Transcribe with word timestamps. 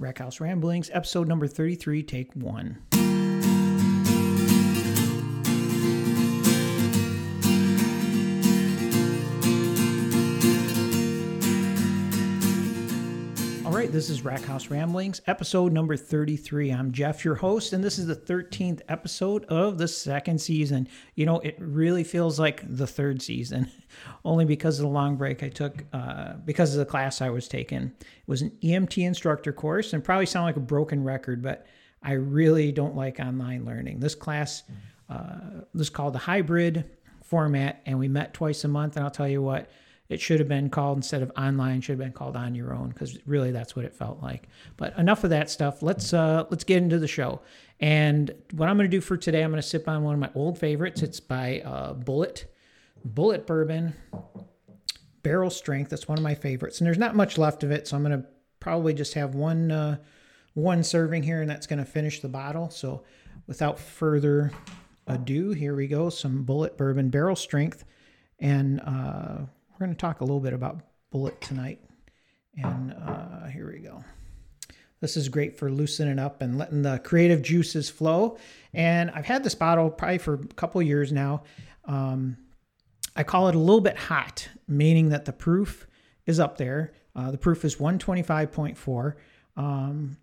Rackhouse 0.00 0.40
Ramblings, 0.40 0.90
episode 0.92 1.28
number 1.28 1.46
33, 1.46 2.02
take 2.02 2.34
one. 2.34 2.78
Right, 13.82 13.90
this 13.90 14.10
is 14.10 14.20
Rackhouse 14.20 14.70
Ramblings, 14.70 15.20
episode 15.26 15.72
number 15.72 15.96
33. 15.96 16.70
I'm 16.70 16.92
Jeff, 16.92 17.24
your 17.24 17.34
host, 17.34 17.72
and 17.72 17.82
this 17.82 17.98
is 17.98 18.06
the 18.06 18.14
13th 18.14 18.80
episode 18.88 19.44
of 19.46 19.76
the 19.76 19.88
second 19.88 20.40
season. 20.40 20.86
You 21.16 21.26
know, 21.26 21.40
it 21.40 21.56
really 21.58 22.04
feels 22.04 22.38
like 22.38 22.62
the 22.64 22.86
third 22.86 23.20
season, 23.20 23.68
only 24.24 24.44
because 24.44 24.78
of 24.78 24.84
the 24.84 24.88
long 24.88 25.16
break 25.16 25.42
I 25.42 25.48
took, 25.48 25.82
uh, 25.92 26.34
because 26.44 26.72
of 26.72 26.78
the 26.78 26.84
class 26.84 27.20
I 27.20 27.30
was 27.30 27.48
taking. 27.48 27.92
It 28.00 28.28
was 28.28 28.42
an 28.42 28.52
EMT 28.62 29.04
instructor 29.04 29.52
course, 29.52 29.92
and 29.92 30.04
probably 30.04 30.26
sound 30.26 30.46
like 30.46 30.56
a 30.56 30.60
broken 30.60 31.02
record, 31.02 31.42
but 31.42 31.66
I 32.04 32.12
really 32.12 32.70
don't 32.70 32.94
like 32.94 33.18
online 33.18 33.64
learning. 33.64 33.98
This 33.98 34.14
class 34.14 34.62
uh, 35.10 35.62
was 35.74 35.90
called 35.90 36.12
the 36.12 36.20
hybrid 36.20 36.88
format, 37.24 37.82
and 37.84 37.98
we 37.98 38.06
met 38.06 38.32
twice 38.32 38.62
a 38.62 38.68
month, 38.68 38.94
and 38.94 39.04
I'll 39.04 39.10
tell 39.10 39.26
you 39.26 39.42
what, 39.42 39.70
it 40.12 40.20
should 40.20 40.38
have 40.38 40.48
been 40.48 40.68
called 40.68 40.98
instead 40.98 41.22
of 41.22 41.32
online 41.38 41.80
should 41.80 41.92
have 41.92 41.98
been 41.98 42.12
called 42.12 42.36
on 42.36 42.54
your 42.54 42.74
own 42.74 42.90
because 42.90 43.18
really 43.24 43.50
that's 43.50 43.74
what 43.74 43.86
it 43.86 43.94
felt 43.94 44.22
like. 44.22 44.46
But 44.76 44.96
enough 44.98 45.24
of 45.24 45.30
that 45.30 45.48
stuff. 45.48 45.82
Let's 45.82 46.12
uh 46.12 46.44
let's 46.50 46.64
get 46.64 46.82
into 46.82 46.98
the 46.98 47.08
show. 47.08 47.40
And 47.80 48.30
what 48.52 48.68
i'm 48.68 48.76
going 48.76 48.88
to 48.88 48.96
do 48.96 49.00
for 49.00 49.16
today 49.16 49.42
i'm 49.42 49.50
going 49.50 49.62
to 49.62 49.66
sip 49.66 49.88
on 49.88 50.02
one 50.04 50.14
of 50.14 50.20
my 50.20 50.30
old 50.34 50.58
favorites. 50.58 51.02
It's 51.02 51.18
by 51.18 51.60
uh 51.60 51.94
Bullet 51.94 52.44
Bulleit 53.08 53.46
bourbon 53.46 53.94
barrel 55.22 55.50
strength. 55.50 55.88
That's 55.88 56.06
one 56.06 56.18
of 56.18 56.24
my 56.24 56.34
favorites. 56.34 56.78
And 56.80 56.86
there's 56.86 56.98
not 56.98 57.16
much 57.16 57.38
left 57.38 57.64
of 57.64 57.70
it 57.70 57.88
so 57.88 57.96
i'm 57.96 58.02
going 58.02 58.20
to 58.20 58.28
probably 58.60 58.92
just 58.92 59.14
have 59.14 59.34
one 59.34 59.72
uh 59.72 59.96
one 60.54 60.84
serving 60.84 61.22
here 61.22 61.40
and 61.40 61.50
that's 61.50 61.66
going 61.66 61.78
to 61.78 61.86
finish 61.86 62.20
the 62.20 62.28
bottle. 62.28 62.68
So 62.68 63.04
without 63.46 63.78
further 63.78 64.52
ado 65.06 65.52
here 65.52 65.74
we 65.74 65.86
go. 65.86 66.10
Some 66.10 66.44
Bulleit 66.44 66.76
bourbon 66.76 67.08
barrel 67.08 67.34
strength. 67.34 67.84
And 68.38 68.80
uh 68.80 69.46
we're 69.82 69.86
going 69.86 69.96
to 69.96 70.00
talk 70.00 70.20
a 70.20 70.24
little 70.24 70.38
bit 70.38 70.52
about 70.52 70.80
Bulleit 71.12 71.40
tonight. 71.40 71.80
And 72.56 72.92
uh, 72.92 73.46
here 73.46 73.68
we 73.68 73.80
go. 73.80 74.04
This 75.00 75.16
is 75.16 75.28
great 75.28 75.58
for 75.58 75.72
loosening 75.72 76.20
up 76.20 76.40
and 76.40 76.56
letting 76.56 76.82
the 76.82 77.00
creative 77.02 77.42
juices 77.42 77.90
flow. 77.90 78.38
And 78.72 79.10
I've 79.10 79.24
had 79.24 79.42
this 79.42 79.56
bottle 79.56 79.90
probably 79.90 80.18
for 80.18 80.34
a 80.34 80.46
couple 80.54 80.80
years 80.82 81.10
now. 81.10 81.42
Um, 81.84 82.36
I 83.16 83.24
call 83.24 83.48
it 83.48 83.56
a 83.56 83.58
little 83.58 83.80
bit 83.80 83.96
hot, 83.96 84.48
meaning 84.68 85.08
that 85.08 85.24
the 85.24 85.32
proof 85.32 85.88
is 86.26 86.38
up 86.38 86.58
there. 86.58 86.92
Uh, 87.16 87.32
the 87.32 87.38
proof 87.38 87.64
is 87.64 87.74
125.4. 87.74 89.14
Um, 89.56 90.16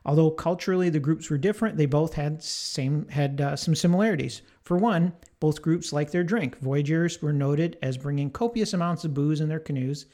Although 0.06 0.29
culturally 0.29 0.89
the 0.89 1.00
groups 1.00 1.29
were 1.31 1.39
different, 1.39 1.77
they 1.77 1.88
both 1.88 2.13
had 2.13 2.44
same 2.44 3.07
had 3.09 3.41
uh, 3.41 3.56
some 3.56 3.73
similarities. 3.73 4.44
For 4.62 4.77
one, 4.77 5.13
both 5.45 5.61
groups 5.61 5.94
liked 5.94 6.11
their 6.11 6.23
drink. 6.23 6.57
Voyageurs 6.57 7.22
were 7.22 7.31
noted 7.31 7.78
as 7.83 8.00
bringing 8.00 8.31
copious 8.31 8.73
amounts 8.73 9.06
of 9.06 9.13
booze 9.13 9.39
in 9.39 9.47
their 9.47 9.59
canoes, 9.59 10.07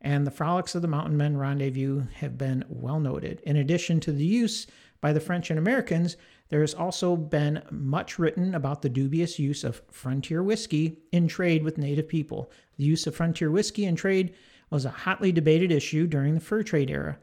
and 0.00 0.26
the 0.26 0.30
frolics 0.30 0.74
of 0.74 0.80
the 0.80 0.88
mountain 0.88 1.14
men 1.18 1.36
rendezvous 1.36 2.00
have 2.14 2.38
been 2.38 2.64
well 2.66 2.98
noted. 2.98 3.42
In 3.42 3.56
addition 3.56 4.00
to 4.00 4.10
the 4.10 4.24
use 4.24 4.66
by 5.02 5.12
the 5.12 5.20
French 5.20 5.50
and 5.50 5.58
Americans, 5.58 6.16
there 6.48 6.62
has 6.62 6.72
also 6.72 7.14
been 7.14 7.62
much 7.70 8.18
written 8.18 8.54
about 8.54 8.80
the 8.80 8.88
dubious 8.88 9.38
use 9.38 9.64
of 9.64 9.82
frontier 9.90 10.42
whiskey 10.42 10.96
in 11.12 11.28
trade 11.28 11.62
with 11.62 11.76
native 11.76 12.08
people. 12.08 12.50
The 12.78 12.84
use 12.84 13.06
of 13.06 13.14
frontier 13.14 13.50
whiskey 13.50 13.84
in 13.84 13.96
trade 13.96 14.32
was 14.70 14.86
a 14.86 14.90
hotly 15.04 15.30
debated 15.30 15.70
issue 15.70 16.06
during 16.06 16.32
the 16.32 16.40
fur 16.40 16.62
trade 16.62 16.88
era. 16.88 17.18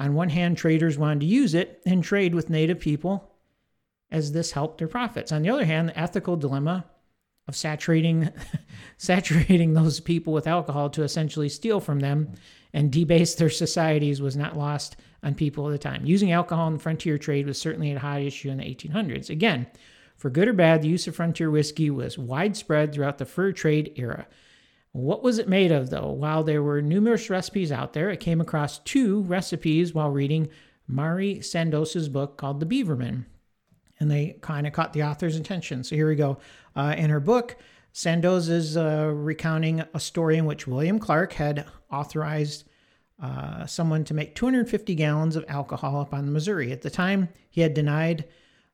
On 0.00 0.14
one 0.14 0.30
hand, 0.30 0.56
traders 0.56 0.98
wanted 0.98 1.20
to 1.20 1.26
use 1.26 1.54
it 1.54 1.80
and 1.86 2.02
trade 2.02 2.34
with 2.34 2.50
native 2.50 2.80
people 2.80 3.32
as 4.10 4.32
this 4.32 4.50
helped 4.50 4.78
their 4.78 4.88
profits. 4.88 5.30
On 5.30 5.42
the 5.42 5.50
other 5.50 5.66
hand, 5.66 5.90
the 5.90 5.96
ethical 5.96 6.36
dilemma 6.36 6.84
of 7.48 7.56
saturating 7.56 8.30
saturating 8.96 9.74
those 9.74 10.00
people 10.00 10.32
with 10.32 10.46
alcohol 10.46 10.90
to 10.90 11.02
essentially 11.02 11.48
steal 11.48 11.80
from 11.80 12.00
them 12.00 12.32
and 12.72 12.92
debase 12.92 13.34
their 13.34 13.50
societies 13.50 14.20
was 14.20 14.36
not 14.36 14.56
lost 14.56 14.96
on 15.22 15.34
people 15.34 15.66
at 15.68 15.72
the 15.72 15.78
time. 15.78 16.04
Using 16.04 16.32
alcohol 16.32 16.68
in 16.68 16.74
the 16.74 16.78
frontier 16.78 17.18
trade 17.18 17.46
was 17.46 17.58
certainly 17.58 17.92
a 17.92 17.98
hot 17.98 18.20
issue 18.20 18.50
in 18.50 18.58
the 18.58 18.64
1800s. 18.64 19.30
Again, 19.30 19.66
for 20.16 20.30
good 20.30 20.48
or 20.48 20.52
bad, 20.52 20.82
the 20.82 20.88
use 20.88 21.06
of 21.06 21.16
frontier 21.16 21.50
whiskey 21.50 21.90
was 21.90 22.18
widespread 22.18 22.92
throughout 22.92 23.18
the 23.18 23.24
fur 23.24 23.52
trade 23.52 23.92
era. 23.96 24.26
What 24.92 25.22
was 25.22 25.38
it 25.38 25.48
made 25.48 25.72
of, 25.72 25.90
though? 25.90 26.10
While 26.10 26.42
there 26.42 26.62
were 26.62 26.80
numerous 26.80 27.28
recipes 27.28 27.70
out 27.70 27.92
there, 27.92 28.10
I 28.10 28.16
came 28.16 28.40
across 28.40 28.78
two 28.78 29.22
recipes 29.22 29.92
while 29.92 30.10
reading 30.10 30.48
Mari 30.86 31.36
Sandoz's 31.40 32.08
book 32.08 32.38
called 32.38 32.60
The 32.60 32.66
Beaver 32.66 32.96
Men. 32.96 33.26
And 33.98 34.10
they 34.10 34.36
kind 34.42 34.66
of 34.66 34.72
caught 34.72 34.92
the 34.92 35.02
author's 35.02 35.36
attention. 35.36 35.82
So 35.84 35.96
here 35.96 36.08
we 36.08 36.16
go. 36.16 36.38
Uh, 36.74 36.94
in 36.96 37.10
her 37.10 37.20
book, 37.20 37.56
Sandoz 37.92 38.50
is 38.50 38.76
uh, 38.76 39.10
recounting 39.14 39.82
a 39.94 40.00
story 40.00 40.36
in 40.36 40.44
which 40.44 40.66
William 40.66 40.98
Clark 40.98 41.32
had 41.32 41.66
authorized 41.90 42.64
uh, 43.22 43.64
someone 43.64 44.04
to 44.04 44.12
make 44.12 44.34
250 44.34 44.94
gallons 44.94 45.36
of 45.36 45.44
alcohol 45.48 46.00
up 46.00 46.12
on 46.12 46.26
the 46.26 46.32
Missouri. 46.32 46.72
At 46.72 46.82
the 46.82 46.90
time, 46.90 47.30
he 47.48 47.62
had 47.62 47.72
denied 47.72 48.26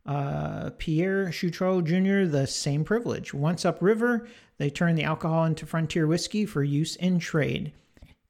uh, 0.07 0.71
Pierre 0.79 1.27
Chouteau 1.27 1.81
Jr. 1.85 2.29
the 2.29 2.47
same 2.47 2.83
privilege. 2.83 3.33
Once 3.33 3.65
upriver, 3.65 4.27
they 4.59 4.71
turned 4.71 4.99
the 4.99 5.05
alcohol 5.05 5.45
into 5.45 5.67
frontier 5.67 6.09
whiskey 6.09 6.45
for 6.45 6.65
use 6.65 6.97
in 6.97 7.21
trade. 7.21 7.73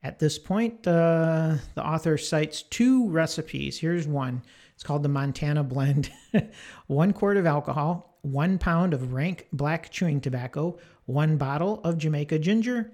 At 0.03 0.19
this 0.19 0.39
point, 0.39 0.87
uh, 0.87 1.55
the 1.75 1.87
author 1.87 2.19
cites 2.19 2.63
two 2.63 3.09
recipes. 3.09 3.79
Here's 3.79 4.07
one. 4.07 4.43
It's 4.83 4.87
called 4.89 5.05
the 5.05 5.09
Montana 5.09 5.63
Blend. 5.63 6.11
one 6.89 7.13
quart 7.13 7.37
of 7.37 7.47
alcohol, 7.47 8.19
one 8.23 8.59
pound 8.59 8.93
of 8.93 9.13
rank 9.13 9.47
black 9.53 9.91
chewing 9.93 10.21
tobacco, 10.21 10.77
one 11.07 11.37
bottle 11.37 11.81
of 11.85 11.99
Jamaica 11.99 12.41
ginger, 12.41 12.91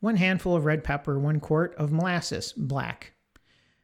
one 0.00 0.16
handful 0.16 0.56
of 0.56 0.64
red 0.64 0.82
pepper, 0.82 1.18
one 1.18 1.38
quart 1.38 1.74
of 1.76 1.92
molasses, 1.92 2.54
black. 2.56 3.12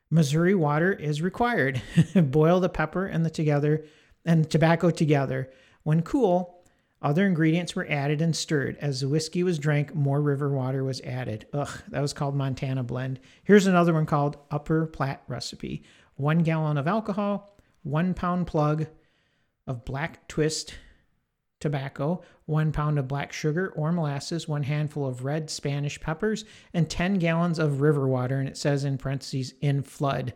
Missouri 0.08 0.54
water 0.54 0.90
is 0.94 1.20
required. 1.20 1.82
Boil 2.14 2.60
the 2.60 2.70
pepper 2.70 3.04
and 3.04 3.26
the 3.26 3.30
together 3.30 3.84
and 4.24 4.48
tobacco 4.48 4.88
together. 4.88 5.50
When 5.82 6.00
cool, 6.00 6.64
other 7.02 7.26
ingredients 7.26 7.76
were 7.76 7.86
added 7.90 8.22
and 8.22 8.34
stirred. 8.34 8.78
As 8.80 9.02
the 9.02 9.08
whiskey 9.08 9.42
was 9.42 9.58
drank, 9.58 9.94
more 9.94 10.22
river 10.22 10.48
water 10.48 10.82
was 10.82 11.02
added. 11.02 11.46
Ugh, 11.52 11.82
that 11.88 12.00
was 12.00 12.14
called 12.14 12.34
Montana 12.34 12.82
Blend. 12.84 13.20
Here's 13.42 13.66
another 13.66 13.92
one 13.92 14.06
called 14.06 14.38
Upper 14.50 14.86
Platte 14.86 15.22
Recipe. 15.28 15.84
One 16.16 16.38
gallon 16.38 16.78
of 16.78 16.86
alcohol, 16.86 17.56
one 17.82 18.14
pound 18.14 18.46
plug 18.46 18.86
of 19.66 19.84
black 19.84 20.28
twist 20.28 20.74
tobacco, 21.60 22.22
one 22.44 22.72
pound 22.72 22.98
of 22.98 23.08
black 23.08 23.32
sugar 23.32 23.72
or 23.74 23.90
molasses, 23.90 24.46
one 24.46 24.62
handful 24.62 25.06
of 25.06 25.24
red 25.24 25.48
Spanish 25.48 25.98
peppers, 26.00 26.44
and 26.74 26.90
10 26.90 27.14
gallons 27.14 27.58
of 27.58 27.80
river 27.80 28.06
water. 28.06 28.38
And 28.38 28.48
it 28.48 28.56
says 28.56 28.84
in 28.84 28.98
parentheses, 28.98 29.54
in 29.60 29.82
flood, 29.82 30.34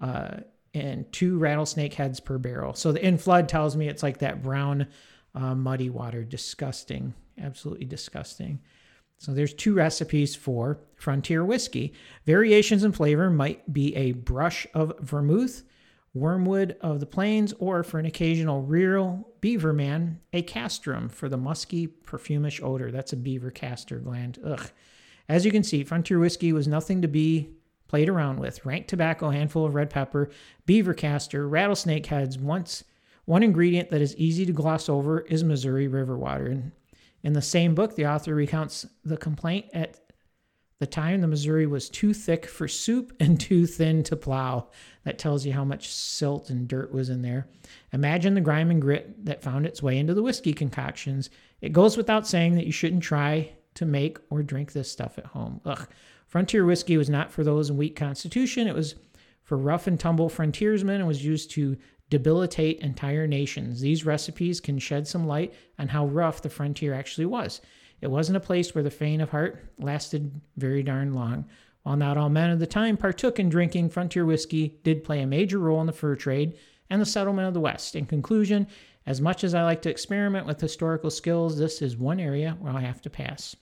uh, 0.00 0.38
and 0.72 1.12
two 1.12 1.38
rattlesnake 1.38 1.94
heads 1.94 2.20
per 2.20 2.38
barrel. 2.38 2.74
So 2.74 2.92
the 2.92 3.04
in 3.04 3.18
flood 3.18 3.48
tells 3.48 3.76
me 3.76 3.88
it's 3.88 4.02
like 4.02 4.18
that 4.18 4.42
brown, 4.42 4.86
uh, 5.34 5.54
muddy 5.54 5.90
water. 5.90 6.24
Disgusting. 6.24 7.12
Absolutely 7.38 7.86
disgusting. 7.86 8.60
So 9.20 9.34
there's 9.34 9.52
two 9.52 9.74
recipes 9.74 10.34
for 10.34 10.80
frontier 10.96 11.44
whiskey. 11.44 11.92
Variations 12.24 12.84
in 12.84 12.92
flavor 12.92 13.28
might 13.28 13.70
be 13.70 13.94
a 13.94 14.12
brush 14.12 14.66
of 14.72 14.98
vermouth, 15.00 15.62
wormwood 16.14 16.78
of 16.80 17.00
the 17.00 17.06
plains, 17.06 17.52
or 17.58 17.82
for 17.82 17.98
an 17.98 18.06
occasional 18.06 18.62
real 18.62 19.28
beaver 19.42 19.74
man, 19.74 20.20
a 20.32 20.40
castoreum 20.40 21.10
for 21.10 21.28
the 21.28 21.36
musky, 21.36 21.86
perfumish 21.86 22.62
odor. 22.62 22.90
That's 22.90 23.12
a 23.12 23.16
beaver 23.16 23.50
castor 23.50 23.98
gland. 23.98 24.38
Ugh. 24.42 24.70
As 25.28 25.44
you 25.44 25.52
can 25.52 25.64
see, 25.64 25.84
frontier 25.84 26.18
whiskey 26.18 26.54
was 26.54 26.66
nothing 26.66 27.02
to 27.02 27.08
be 27.08 27.50
played 27.88 28.08
around 28.08 28.40
with. 28.40 28.64
Rank 28.64 28.88
tobacco, 28.88 29.28
handful 29.28 29.66
of 29.66 29.74
red 29.74 29.90
pepper, 29.90 30.30
beaver 30.64 30.94
castor, 30.94 31.46
rattlesnake 31.46 32.06
heads. 32.06 32.38
Once 32.38 32.84
one 33.26 33.42
ingredient 33.42 33.90
that 33.90 34.00
is 34.00 34.16
easy 34.16 34.46
to 34.46 34.52
gloss 34.52 34.88
over 34.88 35.20
is 35.20 35.44
Missouri 35.44 35.88
river 35.88 36.16
water. 36.16 36.46
And 36.46 36.72
in 37.22 37.32
the 37.32 37.42
same 37.42 37.74
book, 37.74 37.96
the 37.96 38.06
author 38.06 38.34
recounts 38.34 38.86
the 39.04 39.16
complaint 39.16 39.66
at 39.72 39.98
the 40.78 40.86
time 40.86 41.20
the 41.20 41.26
Missouri 41.26 41.66
was 41.66 41.90
too 41.90 42.14
thick 42.14 42.46
for 42.46 42.66
soup 42.66 43.12
and 43.20 43.38
too 43.38 43.66
thin 43.66 44.02
to 44.04 44.16
plow. 44.16 44.68
That 45.04 45.18
tells 45.18 45.44
you 45.46 45.52
how 45.52 45.64
much 45.64 45.92
silt 45.92 46.50
and 46.50 46.66
dirt 46.66 46.92
was 46.92 47.10
in 47.10 47.22
there. 47.22 47.46
Imagine 47.92 48.34
the 48.34 48.40
grime 48.40 48.70
and 48.70 48.80
grit 48.80 49.24
that 49.26 49.42
found 49.42 49.66
its 49.66 49.82
way 49.82 49.98
into 49.98 50.14
the 50.14 50.22
whiskey 50.22 50.52
concoctions. 50.52 51.30
It 51.60 51.72
goes 51.72 51.96
without 51.96 52.26
saying 52.26 52.54
that 52.54 52.66
you 52.66 52.72
shouldn't 52.72 53.02
try 53.02 53.52
to 53.74 53.84
make 53.84 54.18
or 54.30 54.42
drink 54.42 54.72
this 54.72 54.90
stuff 54.90 55.18
at 55.18 55.26
home. 55.26 55.60
Ugh. 55.64 55.86
Frontier 56.26 56.64
whiskey 56.64 56.96
was 56.96 57.10
not 57.10 57.32
for 57.32 57.44
those 57.44 57.70
in 57.70 57.76
weak 57.76 57.96
constitution. 57.96 58.68
It 58.68 58.74
was 58.74 58.94
for 59.42 59.56
rough 59.56 59.86
and 59.86 59.98
tumble 59.98 60.28
frontiersmen 60.28 60.96
and 60.96 61.08
was 61.08 61.24
used 61.24 61.50
to 61.52 61.76
debilitate 62.10 62.80
entire 62.80 63.26
nations. 63.26 63.80
These 63.80 64.04
recipes 64.04 64.60
can 64.60 64.78
shed 64.78 65.08
some 65.08 65.26
light 65.26 65.54
on 65.78 65.88
how 65.88 66.06
rough 66.06 66.42
the 66.42 66.50
frontier 66.50 66.92
actually 66.92 67.26
was. 67.26 67.60
It 68.00 68.10
wasn't 68.10 68.36
a 68.36 68.40
place 68.40 68.74
where 68.74 68.84
the 68.84 68.90
faint 68.90 69.22
of 69.22 69.30
heart 69.30 69.72
lasted 69.78 70.40
very 70.56 70.82
darn 70.82 71.14
long. 71.14 71.46
While 71.82 71.96
not 71.96 72.18
all 72.18 72.28
men 72.28 72.50
of 72.50 72.58
the 72.58 72.66
time 72.66 72.96
partook 72.96 73.38
in 73.38 73.48
drinking, 73.48 73.90
frontier 73.90 74.26
whiskey 74.26 74.80
did 74.82 75.04
play 75.04 75.22
a 75.22 75.26
major 75.26 75.58
role 75.58 75.80
in 75.80 75.86
the 75.86 75.92
fur 75.92 76.16
trade 76.16 76.58
and 76.90 77.00
the 77.00 77.06
settlement 77.06 77.48
of 77.48 77.54
the 77.54 77.60
West. 77.60 77.94
In 77.94 78.04
conclusion, 78.04 78.66
as 79.06 79.20
much 79.20 79.44
as 79.44 79.54
I 79.54 79.62
like 79.62 79.82
to 79.82 79.90
experiment 79.90 80.46
with 80.46 80.60
historical 80.60 81.10
skills, 81.10 81.58
this 81.58 81.80
is 81.80 81.96
one 81.96 82.20
area 82.20 82.56
where 82.60 82.72
I 82.72 82.80
have 82.80 83.00
to 83.02 83.10
pass. 83.10 83.56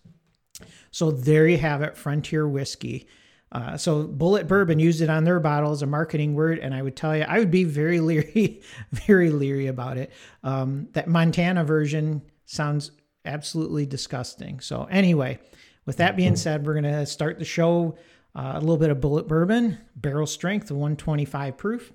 So 0.91 1.11
there 1.11 1.47
you 1.47 1.59
have 1.59 1.83
it, 1.83 1.97
frontier 1.97 2.49
whiskey. 2.49 3.07
Uh, 3.51 3.77
so 3.77 4.07
Bulleit 4.07 4.47
Bourbon 4.47 4.79
used 4.79 5.01
it 5.01 5.09
on 5.09 5.25
their 5.25 5.41
bottle 5.41 5.73
as 5.73 5.83
a 5.83 5.87
marketing 5.87 6.35
word, 6.35 6.59
and 6.59 6.75
I 6.75 6.83
would 6.83 6.97
tell 6.97 7.17
you, 7.17 7.23
I 7.23 7.39
would 7.39 7.51
be 7.51 7.65
very 7.65 8.01
leery, 8.09 8.63
very 8.93 9.31
leery 9.31 9.67
about 9.67 9.97
it. 9.97 10.13
Um, 10.43 10.89
that 10.93 11.09
Montana 11.09 11.65
version 11.65 12.23
sounds 12.45 12.91
absolutely 13.25 13.87
disgusting. 13.87 14.61
So 14.61 14.85
anyway, 14.91 15.39
with 15.87 15.97
that 15.97 16.17
being 16.17 16.37
said, 16.37 16.67
we're 16.67 16.75
gonna 16.75 17.07
start 17.07 17.39
the 17.39 17.45
show. 17.45 17.97
Uh, 18.35 18.53
a 18.55 18.61
little 18.61 18.77
bit 18.77 18.91
of 18.91 18.99
Bulleit 18.99 19.27
Bourbon, 19.27 19.79
barrel 19.97 20.27
strength, 20.27 20.71
125 20.71 21.57
proof. 21.57 21.93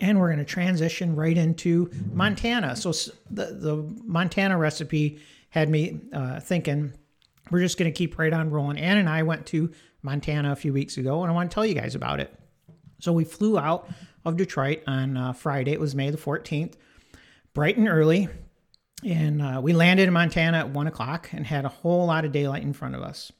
And 0.00 0.20
we're 0.20 0.28
going 0.28 0.38
to 0.38 0.44
transition 0.44 1.16
right 1.16 1.36
into 1.36 1.90
Montana. 2.12 2.76
So 2.76 2.92
the, 3.30 3.46
the 3.46 3.94
Montana 4.04 4.56
recipe 4.56 5.18
had 5.50 5.68
me 5.68 6.00
uh, 6.12 6.38
thinking 6.40 6.92
we're 7.50 7.60
just 7.60 7.78
going 7.78 7.90
to 7.90 7.96
keep 7.96 8.18
right 8.18 8.32
on 8.32 8.50
rolling. 8.50 8.78
Ann 8.78 8.98
and 8.98 9.08
I 9.08 9.22
went 9.22 9.46
to 9.46 9.70
Montana 10.02 10.52
a 10.52 10.56
few 10.56 10.72
weeks 10.72 10.96
ago, 10.96 11.22
and 11.22 11.30
I 11.30 11.34
want 11.34 11.50
to 11.50 11.54
tell 11.54 11.66
you 11.66 11.74
guys 11.74 11.94
about 11.94 12.20
it. 12.20 12.32
So 13.00 13.12
we 13.12 13.24
flew 13.24 13.58
out 13.58 13.88
of 14.24 14.36
Detroit 14.36 14.82
on 14.86 15.16
uh, 15.16 15.32
Friday. 15.32 15.72
It 15.72 15.80
was 15.80 15.94
May 15.94 16.10
the 16.10 16.18
14th, 16.18 16.74
bright 17.54 17.76
and 17.76 17.88
early. 17.88 18.28
And 19.04 19.42
uh, 19.42 19.60
we 19.62 19.72
landed 19.72 20.08
in 20.08 20.14
Montana 20.14 20.58
at 20.58 20.70
one 20.70 20.86
o'clock 20.86 21.28
and 21.32 21.46
had 21.46 21.64
a 21.64 21.68
whole 21.68 22.06
lot 22.06 22.24
of 22.24 22.32
daylight 22.32 22.62
in 22.62 22.72
front 22.72 22.94
of 22.94 23.02
us. 23.02 23.30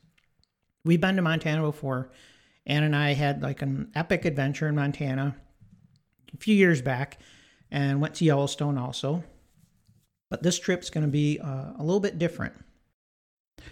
We've 0.85 1.00
been 1.00 1.17
to 1.17 1.23
Montana 1.23 1.62
before. 1.62 2.12
Ann 2.67 2.82
and 2.82 2.94
I 2.94 3.14
had 3.14 3.43
like 3.43 3.62
an 3.62 3.91
epic 3.94 4.25
adventure 4.25 4.69
in 4.69 4.75
Montana 4.75 5.37
a 6.35 6.37
few 6.37 6.55
years 6.55 6.82
back 6.82 7.19
and 7.70 8.00
went 8.00 8.14
to 8.17 8.25
Yellowstone 8.25 8.76
also. 8.76 9.25
But 10.31 10.43
this 10.43 10.58
trip's 10.58 10.91
going 10.91 11.06
to 11.06 11.11
be 11.11 11.38
uh, 11.38 11.73
a 11.79 11.82
little 11.82 12.00
bit 12.00 12.19
different. 12.19 12.55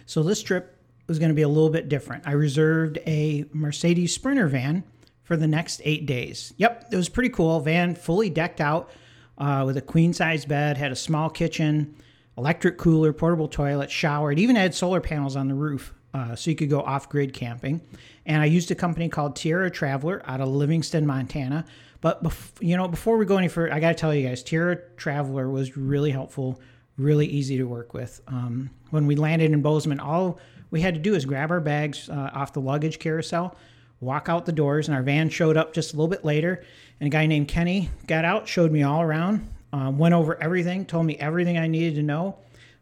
So 0.05 0.23
this 0.23 0.41
trip 0.41 0.77
was 1.07 1.19
going 1.19 1.29
to 1.29 1.35
be 1.35 1.43
a 1.43 1.47
little 1.47 1.69
bit 1.69 1.89
different. 1.89 2.27
I 2.27 2.31
reserved 2.31 2.99
a 3.05 3.45
Mercedes 3.53 4.13
Sprinter 4.13 4.47
van 4.47 4.83
for 5.23 5.37
the 5.37 5.47
next 5.47 5.81
eight 5.83 6.05
days. 6.05 6.53
Yep, 6.57 6.89
it 6.91 6.95
was 6.95 7.09
pretty 7.09 7.29
cool. 7.29 7.59
Van 7.59 7.95
fully 7.95 8.29
decked 8.29 8.61
out 8.61 8.89
uh, 9.37 9.63
with 9.65 9.77
a 9.77 9.81
queen 9.81 10.13
size 10.13 10.45
bed, 10.45 10.77
had 10.77 10.91
a 10.91 10.95
small 10.95 11.29
kitchen, 11.29 11.95
electric 12.37 12.77
cooler, 12.77 13.13
portable 13.13 13.47
toilet, 13.47 13.91
shower. 13.91 14.31
It 14.31 14.39
even 14.39 14.55
had 14.55 14.73
solar 14.73 15.01
panels 15.01 15.35
on 15.35 15.47
the 15.47 15.55
roof. 15.55 15.93
Uh, 16.13 16.33
so 16.33 16.49
you 16.49 16.55
could 16.55 16.69
go 16.69 16.79
off 16.79 17.09
grid 17.09 17.33
camping. 17.33 17.81
And 18.25 18.41
I 18.41 18.45
used 18.45 18.71
a 18.71 18.75
company 18.75 19.09
called 19.09 19.35
Tierra 19.35 19.69
Traveler 19.69 20.21
out 20.25 20.39
of 20.39 20.47
Livingston, 20.47 21.05
Montana. 21.05 21.65
But, 21.99 22.23
bef- 22.23 22.61
you 22.61 22.77
know, 22.77 22.87
before 22.87 23.17
we 23.17 23.25
go 23.25 23.35
any 23.37 23.49
further, 23.49 23.73
I 23.73 23.81
got 23.81 23.89
to 23.89 23.95
tell 23.95 24.15
you 24.15 24.25
guys, 24.25 24.41
Tierra 24.41 24.77
Traveler 24.95 25.49
was 25.49 25.75
really 25.75 26.11
helpful 26.11 26.61
really 26.97 27.25
easy 27.27 27.57
to 27.57 27.65
work 27.65 27.93
with. 27.93 28.21
Um, 28.27 28.69
when 28.91 29.07
we 29.07 29.15
landed 29.15 29.51
in 29.51 29.61
Bozeman, 29.61 29.99
all 29.99 30.39
we 30.71 30.81
had 30.81 30.93
to 30.93 30.99
do 30.99 31.13
is 31.13 31.25
grab 31.25 31.51
our 31.51 31.59
bags 31.59 32.09
uh, 32.09 32.31
off 32.33 32.53
the 32.53 32.61
luggage 32.61 32.99
carousel, 32.99 33.55
walk 33.99 34.29
out 34.29 34.45
the 34.45 34.51
doors, 34.51 34.87
and 34.87 34.95
our 34.95 35.03
van 35.03 35.29
showed 35.29 35.57
up 35.57 35.73
just 35.73 35.93
a 35.93 35.95
little 35.95 36.07
bit 36.07 36.23
later. 36.23 36.63
And 36.99 37.07
a 37.07 37.09
guy 37.09 37.25
named 37.25 37.47
Kenny 37.47 37.89
got 38.07 38.25
out, 38.25 38.47
showed 38.47 38.71
me 38.71 38.83
all 38.83 39.01
around, 39.01 39.47
um, 39.73 39.97
went 39.97 40.13
over 40.13 40.41
everything, 40.41 40.85
told 40.85 41.05
me 41.05 41.17
everything 41.17 41.57
I 41.57 41.67
needed 41.67 41.95
to 41.95 42.03
know. 42.03 42.37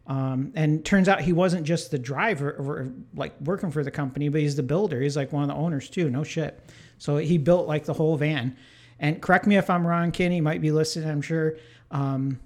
Um, 0.05 0.51
and 0.55 0.83
turns 0.83 1.07
out 1.07 1.21
he 1.21 1.31
wasn't 1.31 1.65
just 1.65 1.89
the 1.89 1.97
driver 1.97 2.51
or 2.51 2.89
like 3.15 3.39
working 3.41 3.71
for 3.71 3.83
the 3.83 3.91
company, 3.91 4.27
but 4.27 4.41
he's 4.41 4.55
the 4.55 4.63
builder. 4.63 5.01
He's 5.01 5.15
like 5.15 5.31
one 5.31 5.43
of 5.43 5.49
the 5.49 5.55
owners 5.55 5.89
too. 5.89 6.09
No 6.09 6.23
shit. 6.23 6.59
So 6.97 7.17
he 7.17 7.37
built 7.37 7.67
like 7.67 7.85
the 7.85 7.93
whole 7.93 8.17
van. 8.17 8.57
And 8.99 9.21
correct 9.21 9.47
me 9.47 9.57
if 9.57 9.69
I'm 9.69 9.87
wrong, 9.87 10.11
Kenny 10.11 10.41
might 10.41 10.61
be 10.61 10.71
listening, 10.71 11.09
I'm 11.09 11.21
sure. 11.21 11.55
Um, 11.89 12.39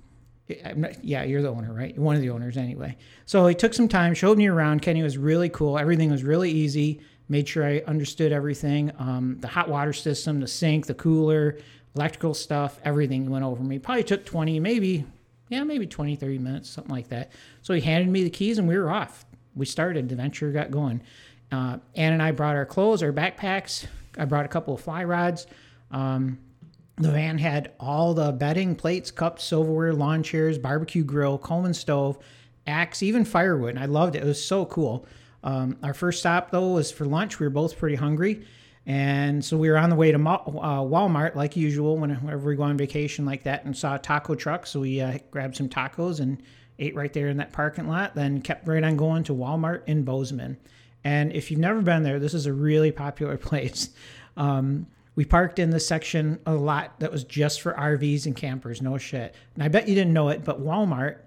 yeah, 0.47 1.23
you're 1.23 1.41
the 1.41 1.49
owner, 1.49 1.73
right? 1.73 1.97
one 1.97 2.15
of 2.15 2.21
the 2.21 2.29
owners 2.29 2.57
anyway. 2.57 2.95
So 3.25 3.47
he 3.47 3.55
took 3.55 3.73
some 3.73 3.87
time, 3.87 4.13
showed 4.13 4.37
me 4.37 4.47
around. 4.47 4.81
Kenny 4.81 5.03
was 5.03 5.17
really 5.17 5.49
cool. 5.49 5.77
Everything 5.77 6.09
was 6.09 6.23
really 6.23 6.49
easy. 6.49 7.01
Made 7.29 7.47
sure 7.47 7.65
I 7.65 7.79
understood 7.79 8.31
everything. 8.31 8.91
Um, 8.97 9.37
the 9.41 9.47
hot 9.47 9.67
water 9.67 9.91
system, 9.91 10.39
the 10.39 10.47
sink, 10.47 10.85
the 10.85 10.93
cooler, 10.93 11.57
electrical 11.95 12.33
stuff, 12.33 12.79
everything 12.85 13.29
went 13.29 13.43
over 13.43 13.61
me. 13.61 13.79
Probably 13.79 14.03
took 14.03 14.25
20, 14.25 14.59
maybe, 14.61 15.05
yeah, 15.49 15.63
maybe 15.63 15.85
20, 15.85 16.15
30 16.15 16.37
minutes, 16.37 16.69
something 16.69 16.93
like 16.93 17.09
that. 17.09 17.31
So 17.61 17.73
he 17.73 17.81
handed 17.81 18.09
me 18.09 18.23
the 18.23 18.29
keys 18.29 18.57
and 18.57 18.67
we 18.67 18.77
were 18.77 18.89
off. 18.89 19.25
We 19.55 19.65
started. 19.65 20.07
The 20.07 20.15
venture 20.15 20.51
got 20.51 20.71
going. 20.71 21.01
Uh, 21.51 21.79
Ann 21.95 22.13
and 22.13 22.21
I 22.21 22.31
brought 22.31 22.55
our 22.55 22.65
clothes, 22.65 23.03
our 23.03 23.11
backpacks. 23.11 23.85
I 24.17 24.25
brought 24.25 24.45
a 24.45 24.49
couple 24.49 24.73
of 24.73 24.81
fly 24.81 25.03
rods. 25.03 25.47
Um, 25.91 26.37
the 26.97 27.11
van 27.11 27.37
had 27.37 27.73
all 27.79 28.13
the 28.13 28.31
bedding, 28.31 28.75
plates, 28.75 29.11
cups, 29.11 29.43
silverware, 29.43 29.93
lawn 29.93 30.23
chairs, 30.23 30.57
barbecue 30.57 31.03
grill, 31.03 31.37
Coleman 31.37 31.73
stove, 31.73 32.17
axe, 32.65 33.03
even 33.03 33.23
firewood. 33.23 33.75
And 33.75 33.79
I 33.79 33.85
loved 33.85 34.15
it. 34.15 34.23
It 34.23 34.25
was 34.25 34.43
so 34.43 34.65
cool. 34.65 35.05
Um, 35.43 35.77
our 35.83 35.93
first 35.93 36.19
stop, 36.19 36.49
though, 36.49 36.69
was 36.69 36.91
for 36.91 37.05
lunch. 37.05 37.39
We 37.39 37.45
were 37.45 37.51
both 37.51 37.77
pretty 37.77 37.95
hungry. 37.95 38.45
And 38.87 39.43
so 39.43 39.57
we 39.57 39.69
were 39.69 39.77
on 39.77 39.89
the 39.89 39.95
way 39.95 40.11
to 40.11 40.17
uh, 40.17 40.81
Walmart, 40.81 41.35
like 41.35 41.55
usual, 41.55 41.97
whenever 41.97 42.49
we 42.49 42.55
go 42.55 42.63
on 42.63 42.77
vacation 42.77 43.25
like 43.25 43.43
that, 43.43 43.65
and 43.65 43.77
saw 43.77 43.95
a 43.95 43.99
taco 43.99 44.33
truck. 44.33 44.65
So 44.65 44.79
we 44.79 45.01
uh, 45.01 45.19
grabbed 45.29 45.55
some 45.55 45.69
tacos 45.69 46.19
and 46.19 46.41
ate 46.79 46.95
right 46.95 47.11
there 47.13 47.27
in 47.27 47.37
that 47.37 47.51
parking 47.51 47.87
lot. 47.87 48.15
Then 48.15 48.41
kept 48.41 48.67
right 48.67 48.83
on 48.83 48.97
going 48.97 49.23
to 49.25 49.33
Walmart 49.33 49.83
in 49.87 50.03
Bozeman. 50.03 50.57
And 51.03 51.31
if 51.33 51.51
you've 51.51 51.59
never 51.59 51.81
been 51.81 52.03
there, 52.03 52.17
this 52.17 52.33
is 52.33 52.47
a 52.47 52.53
really 52.53 52.91
popular 52.91 53.37
place. 53.37 53.89
Um, 54.35 54.87
we 55.17 55.25
parked 55.25 55.57
in 55.57 55.71
the 55.71 55.79
section 55.79 56.39
a 56.45 56.53
lot 56.53 56.99
that 56.99 57.11
was 57.11 57.23
just 57.23 57.61
for 57.61 57.73
RVs 57.73 58.27
and 58.27 58.35
campers, 58.35 58.83
no 58.83 58.99
shit. 58.99 59.33
And 59.55 59.63
I 59.63 59.67
bet 59.67 59.89
you 59.89 59.95
didn't 59.95 60.13
know 60.13 60.29
it, 60.29 60.45
but 60.45 60.61
Walmart 60.61 61.17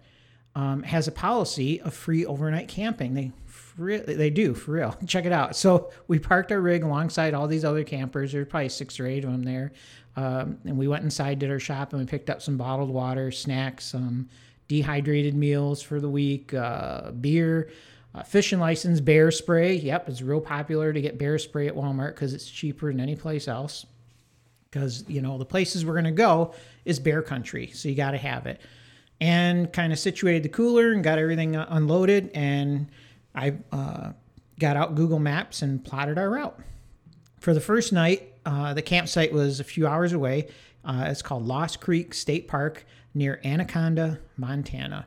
um, 0.54 0.84
has 0.84 1.08
a 1.08 1.12
policy 1.12 1.80
of 1.80 1.92
free 1.92 2.24
overnight 2.24 2.68
camping. 2.68 3.14
They 3.14 3.32
free, 3.46 3.96
they 3.96 4.30
do 4.30 4.54
for 4.54 4.70
real. 4.70 4.96
Check 5.08 5.24
it 5.24 5.32
out. 5.32 5.56
So 5.56 5.90
we 6.06 6.20
parked 6.20 6.52
our 6.52 6.60
rig 6.60 6.84
alongside 6.84 7.34
all 7.34 7.48
these 7.48 7.64
other 7.64 7.82
campers. 7.82 8.30
There's 8.30 8.46
probably 8.46 8.68
six 8.68 9.00
or 9.00 9.08
eight 9.08 9.24
of 9.24 9.32
them 9.32 9.42
there, 9.42 9.72
um, 10.14 10.58
and 10.64 10.78
we 10.78 10.86
went 10.86 11.02
inside, 11.02 11.40
did 11.40 11.50
our 11.50 11.58
shop, 11.58 11.92
and 11.92 12.00
we 12.00 12.06
picked 12.06 12.30
up 12.30 12.40
some 12.40 12.56
bottled 12.56 12.90
water, 12.90 13.32
snacks, 13.32 13.92
um, 13.92 14.28
dehydrated 14.68 15.34
meals 15.34 15.82
for 15.82 15.98
the 15.98 16.08
week, 16.08 16.54
uh, 16.54 17.10
beer. 17.10 17.72
Uh, 18.14 18.22
fishing 18.24 18.58
license, 18.58 19.00
bear 19.00 19.30
spray. 19.30 19.74
Yep, 19.76 20.08
it's 20.08 20.20
real 20.22 20.40
popular 20.40 20.92
to 20.92 21.00
get 21.00 21.16
bear 21.18 21.38
spray 21.38 21.68
at 21.68 21.74
Walmart 21.74 22.14
because 22.14 22.34
it's 22.34 22.50
cheaper 22.50 22.90
than 22.90 23.00
any 23.00 23.14
place 23.14 23.46
else. 23.46 23.86
because 24.70 25.04
you 25.08 25.20
know 25.20 25.38
the 25.38 25.44
places 25.44 25.84
we're 25.84 25.94
going 25.94 26.04
to 26.04 26.10
go 26.10 26.54
is 26.84 26.98
bear 26.98 27.22
country, 27.22 27.68
so 27.68 27.88
you 27.88 27.94
got 27.94 28.12
to 28.12 28.18
have 28.18 28.46
it. 28.46 28.60
And 29.20 29.70
kind 29.72 29.92
of 29.92 29.98
situated 29.98 30.42
the 30.44 30.48
cooler 30.48 30.92
and 30.92 31.04
got 31.04 31.18
everything 31.18 31.54
uh, 31.56 31.66
unloaded, 31.68 32.30
and 32.34 32.88
I 33.34 33.54
uh, 33.70 34.12
got 34.58 34.76
out 34.76 34.94
Google 34.94 35.18
Maps 35.18 35.62
and 35.62 35.84
plotted 35.84 36.18
our 36.18 36.30
route. 36.30 36.58
For 37.38 37.52
the 37.52 37.60
first 37.60 37.92
night, 37.92 38.32
uh, 38.46 38.72
the 38.74 38.82
campsite 38.82 39.32
was 39.32 39.60
a 39.60 39.64
few 39.64 39.86
hours 39.86 40.12
away. 40.12 40.48
Uh, 40.84 41.04
it's 41.08 41.22
called 41.22 41.46
Lost 41.46 41.80
Creek 41.80 42.14
State 42.14 42.48
Park 42.48 42.86
near 43.14 43.40
Anaconda, 43.44 44.18
Montana. 44.36 45.06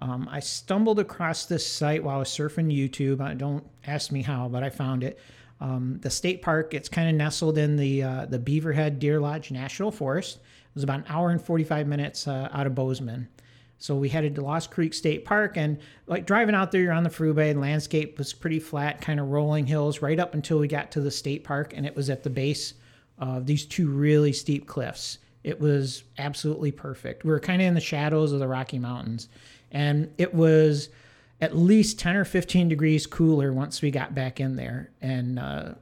Um, 0.00 0.28
I 0.30 0.40
stumbled 0.40 0.98
across 0.98 1.44
this 1.44 1.66
site 1.66 2.02
while 2.02 2.16
I 2.16 2.18
was 2.20 2.28
surfing 2.28 2.74
YouTube. 2.74 3.20
I 3.20 3.34
don't 3.34 3.64
ask 3.86 4.10
me 4.10 4.22
how, 4.22 4.48
but 4.48 4.62
I 4.62 4.70
found 4.70 5.04
it. 5.04 5.18
Um, 5.60 5.98
the 6.00 6.10
state 6.10 6.40
park, 6.40 6.72
it's 6.72 6.88
kind 6.88 7.08
of 7.08 7.14
nestled 7.14 7.58
in 7.58 7.76
the 7.76 8.02
uh, 8.02 8.26
the 8.26 8.38
Beaverhead 8.38 8.98
Deer 8.98 9.20
Lodge 9.20 9.50
National 9.50 9.90
Forest. 9.90 10.36
It 10.36 10.74
was 10.74 10.84
about 10.84 11.00
an 11.00 11.04
hour 11.08 11.30
and 11.30 11.42
45 11.42 11.86
minutes 11.86 12.26
uh, 12.26 12.48
out 12.52 12.66
of 12.66 12.74
Bozeman. 12.74 13.28
So 13.76 13.96
we 13.96 14.08
headed 14.08 14.34
to 14.34 14.42
Lost 14.42 14.70
Creek 14.70 14.92
State 14.92 15.24
Park, 15.24 15.56
and 15.56 15.78
like 16.06 16.26
driving 16.26 16.54
out 16.54 16.70
there, 16.70 16.82
you're 16.82 16.92
on 16.92 17.02
the 17.02 17.10
freeway. 17.10 17.52
The 17.52 17.60
landscape 17.60 18.18
was 18.18 18.32
pretty 18.32 18.60
flat, 18.60 19.00
kind 19.00 19.18
of 19.18 19.28
rolling 19.28 19.66
hills, 19.66 20.02
right 20.02 20.20
up 20.20 20.34
until 20.34 20.58
we 20.58 20.68
got 20.68 20.90
to 20.92 21.00
the 21.00 21.10
state 21.10 21.44
park, 21.44 21.72
and 21.74 21.86
it 21.86 21.96
was 21.96 22.10
at 22.10 22.22
the 22.22 22.30
base 22.30 22.74
of 23.18 23.46
these 23.46 23.66
two 23.66 23.90
really 23.90 24.32
steep 24.32 24.66
cliffs. 24.66 25.18
It 25.44 25.58
was 25.58 26.04
absolutely 26.18 26.72
perfect. 26.72 27.24
We 27.24 27.30
were 27.30 27.40
kind 27.40 27.62
of 27.62 27.68
in 27.68 27.74
the 27.74 27.80
shadows 27.80 28.32
of 28.32 28.38
the 28.38 28.48
Rocky 28.48 28.78
Mountains, 28.78 29.28
and 29.70 30.12
it 30.18 30.34
was 30.34 30.88
at 31.40 31.56
least 31.56 31.98
10 31.98 32.16
or 32.16 32.24
15 32.24 32.68
degrees 32.68 33.06
cooler 33.06 33.52
once 33.52 33.80
we 33.80 33.90
got 33.90 34.14
back 34.14 34.40
in 34.40 34.56
there. 34.56 34.90
And 35.00 35.38
uh, 35.38 35.74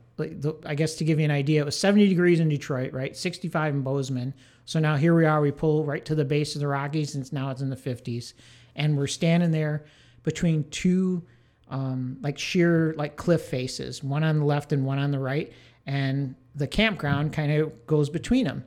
I 0.65 0.75
guess 0.75 0.95
to 0.97 1.05
give 1.05 1.19
you 1.19 1.25
an 1.25 1.31
idea, 1.31 1.63
it 1.63 1.65
was 1.65 1.79
70 1.79 2.09
degrees 2.09 2.41
in 2.41 2.49
Detroit, 2.49 2.93
right? 2.93 3.17
65 3.17 3.75
in 3.75 3.83
Bozeman. 3.83 4.35
So 4.65 4.79
now 4.79 4.97
here 4.97 5.15
we 5.15 5.25
are, 5.25 5.41
we 5.41 5.51
pull 5.51 5.85
right 5.85 6.05
to 6.05 6.15
the 6.15 6.25
base 6.25 6.55
of 6.55 6.61
the 6.61 6.69
Rockies, 6.69 7.15
and 7.15 7.33
now 7.33 7.51
it's 7.51 7.63
in 7.63 7.71
the 7.71 7.77
50s. 7.77 8.35
And 8.77 8.97
we're 8.97 9.07
standing 9.07 9.51
there 9.51 9.85
between 10.23 10.65
two 10.71 11.23
um, 11.71 12.17
like 12.23 12.39
sheer 12.39 12.95
like 12.97 13.17
cliff 13.17 13.43
faces, 13.43 14.03
one 14.03 14.25
on 14.25 14.39
the 14.39 14.45
left 14.45 14.73
and 14.73 14.85
one 14.85 14.99
on 14.99 15.11
the 15.11 15.19
right. 15.19 15.53
And 15.87 16.35
the 16.55 16.67
campground 16.67 17.33
kind 17.33 17.53
of 17.53 17.87
goes 17.87 18.11
between 18.11 18.45
them. 18.45 18.65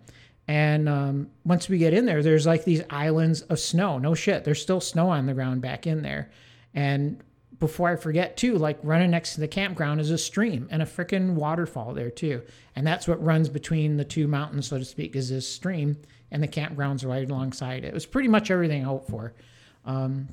And 0.52 0.90
um, 0.90 1.30
once 1.46 1.70
we 1.70 1.78
get 1.78 1.94
in 1.94 2.06
there, 2.06 2.22
there's 2.22 2.46
like 2.46 2.66
these 2.66 2.84
islands 2.90 3.40
of 3.44 3.58
snow. 3.58 3.98
No 4.00 4.14
shit, 4.14 4.44
there's 4.44 4.62
still 4.62 4.82
snow 4.82 5.08
on 5.08 5.26
the 5.26 5.34
ground 5.34 5.62
back 5.62 5.88
in 5.88 6.02
there. 6.02 6.30
And 6.74 7.24
before 7.58 7.88
I 7.88 7.96
forget, 7.96 8.36
too, 8.36 8.58
like 8.58 8.78
running 8.84 9.12
next 9.12 9.36
to 9.36 9.40
the 9.40 9.48
campground 9.48 10.02
is 10.02 10.12
a 10.12 10.18
stream 10.18 10.68
and 10.70 10.82
a 10.82 10.86
freaking 10.86 11.36
waterfall 11.36 11.94
there, 11.94 12.10
too. 12.10 12.42
And 12.76 12.86
that's 12.86 13.08
what 13.08 13.24
runs 13.24 13.48
between 13.48 13.96
the 13.96 14.04
two 14.04 14.28
mountains, 14.28 14.68
so 14.68 14.78
to 14.78 14.84
speak, 14.84 15.16
is 15.16 15.30
this 15.30 15.48
stream. 15.48 15.96
And 16.32 16.44
the 16.44 16.50
campgrounds 16.50 17.08
right 17.08 17.30
alongside 17.30 17.86
it. 17.86 17.88
It 17.88 17.94
was 17.94 18.06
pretty 18.06 18.28
much 18.28 18.52
everything 18.52 18.82
I 18.82 18.88
hoped 18.88 19.10
for. 19.10 19.32
Um, 19.86 20.28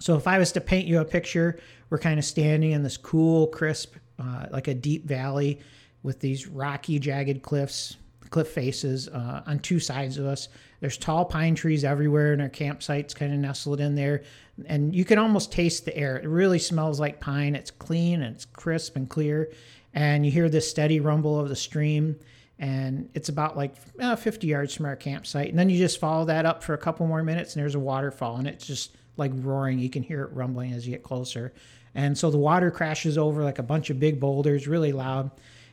so 0.00 0.16
if 0.16 0.26
I 0.26 0.38
was 0.38 0.50
to 0.52 0.62
paint 0.62 0.88
you 0.88 1.00
a 1.00 1.04
picture, 1.04 1.60
we're 1.90 1.98
kind 1.98 2.18
of 2.18 2.24
standing 2.24 2.70
in 2.70 2.82
this 2.82 2.96
cool, 2.96 3.48
crisp, 3.48 3.96
uh, 4.18 4.46
like 4.50 4.68
a 4.68 4.74
deep 4.74 5.04
valley 5.04 5.60
with 6.02 6.20
these 6.20 6.46
rocky, 6.46 6.98
jagged 6.98 7.42
cliffs, 7.42 7.98
cliff 8.30 8.48
faces 8.48 9.08
uh, 9.08 9.42
on 9.46 9.58
two 9.58 9.80
sides 9.80 10.18
of 10.18 10.26
us. 10.26 10.48
There's 10.80 10.96
tall 10.96 11.24
pine 11.24 11.54
trees 11.54 11.84
everywhere, 11.84 12.32
and 12.32 12.42
our 12.42 12.48
campsite's 12.48 13.14
kind 13.14 13.32
of 13.32 13.38
nestled 13.38 13.80
in 13.80 13.94
there. 13.94 14.22
And 14.66 14.94
you 14.94 15.04
can 15.04 15.18
almost 15.18 15.52
taste 15.52 15.84
the 15.84 15.96
air. 15.96 16.16
It 16.16 16.28
really 16.28 16.58
smells 16.58 17.00
like 17.00 17.20
pine. 17.20 17.54
It's 17.54 17.70
clean 17.70 18.22
and 18.22 18.34
it's 18.34 18.44
crisp 18.44 18.96
and 18.96 19.08
clear. 19.08 19.50
And 19.94 20.24
you 20.24 20.32
hear 20.32 20.48
this 20.48 20.68
steady 20.68 21.00
rumble 21.00 21.38
of 21.38 21.48
the 21.48 21.56
stream. 21.56 22.18
And 22.58 23.08
it's 23.14 23.28
about 23.28 23.56
like 23.56 23.76
uh, 24.00 24.16
50 24.16 24.46
yards 24.46 24.74
from 24.74 24.86
our 24.86 24.96
campsite. 24.96 25.48
And 25.48 25.58
then 25.58 25.70
you 25.70 25.78
just 25.78 26.00
follow 26.00 26.24
that 26.24 26.44
up 26.44 26.62
for 26.62 26.74
a 26.74 26.78
couple 26.78 27.06
more 27.06 27.22
minutes, 27.22 27.54
and 27.54 27.62
there's 27.62 27.76
a 27.76 27.80
waterfall, 27.80 28.36
and 28.36 28.48
it's 28.48 28.66
just 28.66 28.96
like 29.16 29.30
roaring. 29.34 29.78
You 29.78 29.90
can 29.90 30.02
hear 30.02 30.22
it 30.22 30.32
rumbling 30.32 30.72
as 30.72 30.86
you 30.86 30.92
get 30.92 31.04
closer. 31.04 31.52
And 31.94 32.16
so 32.16 32.30
the 32.30 32.38
water 32.38 32.70
crashes 32.70 33.16
over 33.16 33.42
like 33.44 33.58
a 33.58 33.62
bunch 33.62 33.90
of 33.90 34.00
big 34.00 34.20
boulders, 34.20 34.66
really 34.68 34.92
loud. 34.92 35.30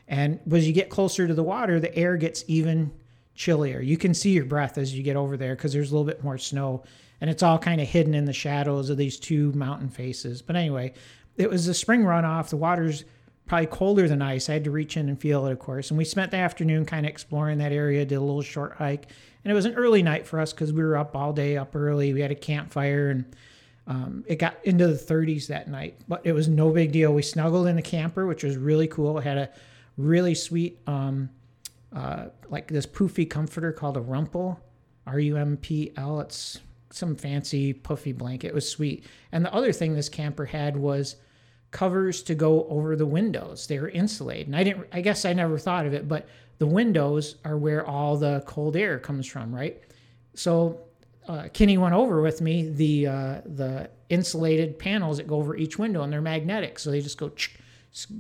And 0.07 0.39
as 0.51 0.67
you 0.67 0.74
get 0.74 0.89
closer 0.89 1.27
to 1.27 1.33
the 1.33 1.43
water, 1.43 1.79
the 1.79 1.95
air 1.95 2.17
gets 2.17 2.43
even 2.47 2.91
chillier. 3.33 3.81
You 3.81 3.97
can 3.97 4.13
see 4.13 4.31
your 4.31 4.45
breath 4.45 4.77
as 4.77 4.95
you 4.95 5.03
get 5.03 5.15
over 5.15 5.35
there 5.38 5.55
because 5.55 5.74
there's 5.74 5.91
a 5.91 5.93
little 5.93 6.07
bit 6.07 6.24
more 6.24 6.38
snow. 6.38 6.83
And 7.21 7.29
it's 7.29 7.43
all 7.43 7.57
kind 7.57 7.81
of 7.81 7.88
hidden 7.88 8.13
in 8.13 8.25
the 8.25 8.33
shadows 8.33 8.89
of 8.89 8.97
these 8.97 9.19
two 9.19 9.51
mountain 9.53 9.89
faces. 9.89 10.41
But 10.41 10.55
anyway, 10.55 10.93
it 11.38 11.50
was 11.50 11.67
a 11.67 11.74
spring 11.74 12.03
runoff. 12.03 12.50
The 12.50 12.57
water's 12.57 13.03
probably 13.47 13.67
colder 13.67 14.07
than 14.07 14.21
ice. 14.21 14.50
I 14.50 14.53
had 14.53 14.63
to 14.65 14.71
reach 14.71 14.97
in 14.97 15.09
and 15.09 15.19
feel 15.19 15.45
it, 15.45 15.51
of 15.51 15.59
course. 15.59 15.91
And 15.91 15.97
we 15.97 16.05
spent 16.05 16.31
the 16.31 16.38
afternoon 16.38 16.85
kind 16.85 17.05
of 17.05 17.09
exploring 17.09 17.59
that 17.59 17.71
area, 17.71 18.05
did 18.05 18.15
a 18.15 18.21
little 18.21 18.41
short 18.41 18.74
hike. 18.74 19.07
And 19.43 19.51
it 19.51 19.55
was 19.55 19.65
an 19.65 19.75
early 19.75 20.03
night 20.03 20.25
for 20.25 20.39
us 20.39 20.51
because 20.51 20.74
we 20.74 20.83
were 20.83 20.97
up 20.97 21.15
all 21.15 21.33
day, 21.33 21.57
up 21.57 21.75
early. 21.75 22.13
We 22.13 22.21
had 22.21 22.31
a 22.31 22.35
campfire 22.35 23.09
and 23.09 23.35
um, 23.88 24.24
it 24.27 24.38
got 24.38 24.57
into 24.63 24.88
the 24.88 24.93
30s 24.93 25.47
that 25.47 25.67
night, 25.67 26.00
but 26.07 26.21
it 26.24 26.33
was 26.33 26.47
no 26.47 26.71
big 26.71 26.91
deal. 26.91 27.13
We 27.13 27.21
snuggled 27.21 27.67
in 27.67 27.75
the 27.75 27.83
camper, 27.83 28.25
which 28.25 28.43
was 28.43 28.57
really 28.57 28.88
cool. 28.88 29.19
It 29.19 29.24
had 29.24 29.38
a 29.38 29.50
really 29.97 30.35
sweet, 30.35 30.79
um, 30.87 31.29
uh, 31.93 32.25
like 32.49 32.67
this 32.67 32.85
poofy 32.85 33.29
comforter 33.29 33.71
called 33.71 33.97
a 33.97 34.01
Rumpl, 34.01 34.57
R 35.07 35.19
U 35.19 35.37
M 35.37 35.57
P 35.57 35.91
L. 35.97 36.19
It's 36.19 36.59
some 36.91 37.15
fancy 37.15 37.73
puffy 37.73 38.11
blanket. 38.11 38.47
It 38.47 38.53
was 38.53 38.69
sweet. 38.69 39.05
And 39.31 39.43
the 39.43 39.53
other 39.53 39.71
thing 39.71 39.95
this 39.95 40.09
camper 40.09 40.45
had 40.45 40.77
was 40.77 41.15
covers 41.71 42.23
to 42.23 42.35
go 42.35 42.65
over 42.69 42.95
the 42.95 43.05
windows. 43.05 43.67
They 43.67 43.79
were 43.79 43.89
insulated. 43.89 44.47
And 44.47 44.55
I 44.55 44.63
didn't, 44.63 44.87
I 44.93 45.01
guess 45.01 45.25
I 45.25 45.33
never 45.33 45.57
thought 45.57 45.85
of 45.85 45.93
it, 45.93 46.07
but 46.07 46.27
the 46.57 46.65
windows 46.65 47.35
are 47.43 47.57
where 47.57 47.85
all 47.85 48.15
the 48.15 48.43
cold 48.45 48.77
air 48.77 48.97
comes 48.97 49.27
from, 49.27 49.53
right? 49.53 49.81
So 50.35 50.79
uh, 51.27 51.49
Kenny 51.51 51.77
went 51.77 51.93
over 51.93 52.21
with 52.21 52.39
me 52.39 52.69
the 52.69 53.07
uh, 53.07 53.41
the 53.45 53.89
insulated 54.09 54.79
panels 54.79 55.17
that 55.17 55.27
go 55.27 55.35
over 55.35 55.55
each 55.57 55.77
window, 55.77 56.03
and 56.03 56.13
they're 56.13 56.21
magnetic, 56.21 56.79
so 56.79 56.91
they 56.91 57.01
just 57.01 57.17
go 57.17 57.29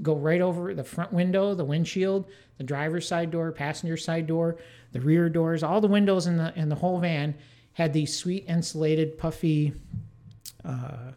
go 0.01 0.15
right 0.15 0.41
over 0.41 0.73
the 0.73 0.83
front 0.83 1.11
window, 1.11 1.53
the 1.53 1.65
windshield, 1.65 2.25
the 2.57 2.63
driver's 2.63 3.07
side 3.07 3.31
door, 3.31 3.51
passenger 3.51 3.97
side 3.97 4.27
door, 4.27 4.57
the 4.91 5.01
rear 5.01 5.29
doors, 5.29 5.63
all 5.63 5.81
the 5.81 5.87
windows 5.87 6.27
in 6.27 6.37
the 6.37 6.53
in 6.55 6.69
the 6.69 6.75
whole 6.75 6.99
van 6.99 7.35
had 7.73 7.91
these 7.91 8.17
sweet 8.17 8.45
insulated 8.47 9.17
puffy 9.17 9.73
uh, 10.63 11.11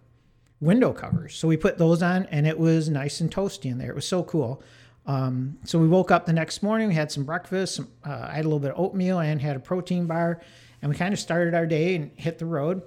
window 0.60 0.92
covers. 0.92 1.36
So 1.36 1.46
we 1.46 1.56
put 1.56 1.78
those 1.78 2.02
on, 2.02 2.26
and 2.26 2.46
it 2.46 2.58
was 2.58 2.88
nice 2.88 3.20
and 3.20 3.30
toasty 3.30 3.70
in 3.70 3.78
there. 3.78 3.90
It 3.90 3.94
was 3.94 4.08
so 4.08 4.24
cool. 4.24 4.62
Um, 5.06 5.58
so 5.64 5.78
we 5.78 5.86
woke 5.86 6.10
up 6.10 6.26
the 6.26 6.32
next 6.32 6.62
morning. 6.62 6.88
We 6.88 6.94
had 6.94 7.12
some 7.12 7.24
breakfast. 7.24 7.76
Some, 7.76 7.88
uh, 8.04 8.26
I 8.28 8.34
had 8.34 8.44
a 8.44 8.48
little 8.48 8.58
bit 8.58 8.72
of 8.72 8.80
oatmeal 8.80 9.20
and 9.20 9.40
had 9.40 9.54
a 9.54 9.60
protein 9.60 10.06
bar, 10.06 10.40
and 10.82 10.90
we 10.90 10.96
kind 10.96 11.14
of 11.14 11.20
started 11.20 11.54
our 11.54 11.64
day 11.64 11.94
and 11.94 12.10
hit 12.16 12.38
the 12.38 12.46
road 12.46 12.82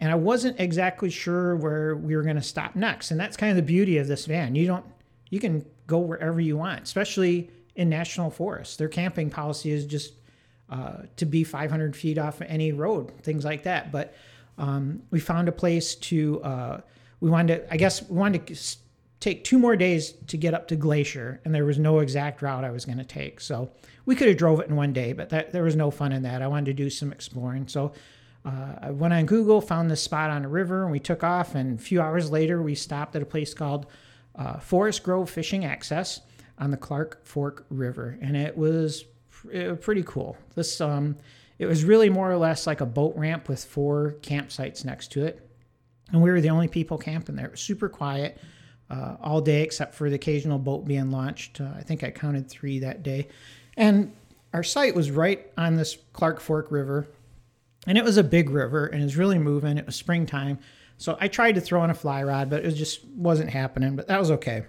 and 0.00 0.10
I 0.10 0.16
wasn't 0.16 0.60
exactly 0.60 1.08
sure 1.10 1.56
where 1.56 1.96
we 1.96 2.16
were 2.16 2.22
going 2.22 2.36
to 2.36 2.42
stop 2.42 2.74
next. 2.74 3.10
And 3.10 3.18
that's 3.18 3.36
kind 3.36 3.50
of 3.50 3.56
the 3.56 3.62
beauty 3.62 3.98
of 3.98 4.06
this 4.08 4.26
van. 4.26 4.54
You 4.54 4.66
don't 4.66 4.84
you 5.34 5.40
can 5.40 5.66
go 5.88 5.98
wherever 5.98 6.40
you 6.40 6.56
want, 6.56 6.80
especially 6.84 7.50
in 7.74 7.88
national 7.88 8.30
forests. 8.30 8.76
Their 8.76 8.86
camping 8.86 9.30
policy 9.30 9.72
is 9.72 9.84
just 9.84 10.14
uh, 10.70 10.98
to 11.16 11.26
be 11.26 11.42
500 11.42 11.96
feet 11.96 12.18
off 12.18 12.40
any 12.40 12.70
road, 12.70 13.10
things 13.24 13.44
like 13.44 13.64
that. 13.64 13.90
But 13.90 14.14
um, 14.58 15.02
we 15.10 15.18
found 15.18 15.48
a 15.48 15.52
place 15.52 15.96
to, 15.96 16.40
uh, 16.44 16.80
we 17.18 17.30
wanted 17.30 17.56
to, 17.56 17.74
I 17.74 17.76
guess, 17.76 18.08
we 18.08 18.16
wanted 18.16 18.46
to 18.46 18.76
take 19.18 19.42
two 19.42 19.58
more 19.58 19.74
days 19.74 20.12
to 20.28 20.36
get 20.36 20.54
up 20.54 20.68
to 20.68 20.76
Glacier, 20.76 21.40
and 21.44 21.52
there 21.52 21.64
was 21.64 21.80
no 21.80 21.98
exact 21.98 22.40
route 22.40 22.64
I 22.64 22.70
was 22.70 22.84
going 22.84 22.98
to 22.98 23.04
take. 23.04 23.40
So 23.40 23.72
we 24.06 24.14
could 24.14 24.28
have 24.28 24.36
drove 24.36 24.60
it 24.60 24.68
in 24.68 24.76
one 24.76 24.92
day, 24.92 25.14
but 25.14 25.30
that, 25.30 25.50
there 25.50 25.64
was 25.64 25.74
no 25.74 25.90
fun 25.90 26.12
in 26.12 26.22
that. 26.22 26.42
I 26.42 26.46
wanted 26.46 26.66
to 26.66 26.74
do 26.74 26.90
some 26.90 27.10
exploring. 27.10 27.66
So 27.66 27.92
uh, 28.44 28.74
I 28.82 28.90
went 28.92 29.14
on 29.14 29.26
Google, 29.26 29.60
found 29.60 29.90
this 29.90 30.00
spot 30.00 30.30
on 30.30 30.44
a 30.44 30.48
river, 30.48 30.84
and 30.84 30.92
we 30.92 31.00
took 31.00 31.24
off. 31.24 31.56
And 31.56 31.80
a 31.80 31.82
few 31.82 32.00
hours 32.00 32.30
later, 32.30 32.62
we 32.62 32.76
stopped 32.76 33.16
at 33.16 33.22
a 33.22 33.26
place 33.26 33.52
called 33.52 33.86
uh, 34.36 34.58
Forest 34.58 35.02
Grove 35.02 35.30
Fishing 35.30 35.64
Access 35.64 36.20
on 36.58 36.70
the 36.70 36.76
Clark 36.76 37.24
Fork 37.24 37.66
River, 37.70 38.18
and 38.20 38.36
it 38.36 38.56
was 38.56 39.04
pr- 39.30 39.74
pretty 39.74 40.02
cool. 40.04 40.36
This 40.54 40.80
um, 40.80 41.16
it 41.58 41.66
was 41.66 41.84
really 41.84 42.10
more 42.10 42.30
or 42.30 42.36
less 42.36 42.66
like 42.66 42.80
a 42.80 42.86
boat 42.86 43.14
ramp 43.16 43.48
with 43.48 43.64
four 43.64 44.16
campsites 44.22 44.84
next 44.84 45.12
to 45.12 45.24
it, 45.24 45.48
and 46.12 46.22
we 46.22 46.30
were 46.30 46.40
the 46.40 46.50
only 46.50 46.68
people 46.68 46.98
camping 46.98 47.36
there. 47.36 47.46
It 47.46 47.52
was 47.52 47.60
super 47.60 47.88
quiet 47.88 48.38
uh, 48.90 49.16
all 49.20 49.40
day, 49.40 49.62
except 49.62 49.94
for 49.94 50.08
the 50.08 50.16
occasional 50.16 50.58
boat 50.58 50.84
being 50.84 51.10
launched. 51.10 51.60
Uh, 51.60 51.70
I 51.76 51.82
think 51.82 52.02
I 52.02 52.10
counted 52.10 52.48
three 52.48 52.80
that 52.80 53.02
day, 53.02 53.28
and 53.76 54.12
our 54.52 54.62
site 54.62 54.94
was 54.94 55.10
right 55.10 55.50
on 55.56 55.76
this 55.76 55.98
Clark 56.12 56.40
Fork 56.40 56.70
River, 56.70 57.06
and 57.86 57.98
it 57.98 58.04
was 58.04 58.16
a 58.16 58.24
big 58.24 58.50
river, 58.50 58.86
and 58.86 59.00
it 59.00 59.04
was 59.04 59.16
really 59.16 59.38
moving. 59.38 59.78
It 59.78 59.86
was 59.86 59.96
springtime. 59.96 60.58
So 60.96 61.16
I 61.20 61.28
tried 61.28 61.56
to 61.56 61.60
throw 61.60 61.82
in 61.84 61.90
a 61.90 61.94
fly 61.94 62.22
rod, 62.22 62.50
but 62.50 62.64
it 62.64 62.72
just 62.72 63.04
wasn't 63.06 63.50
happening. 63.50 63.96
But 63.96 64.08
that 64.08 64.18
was 64.18 64.30
okay. 64.30 64.64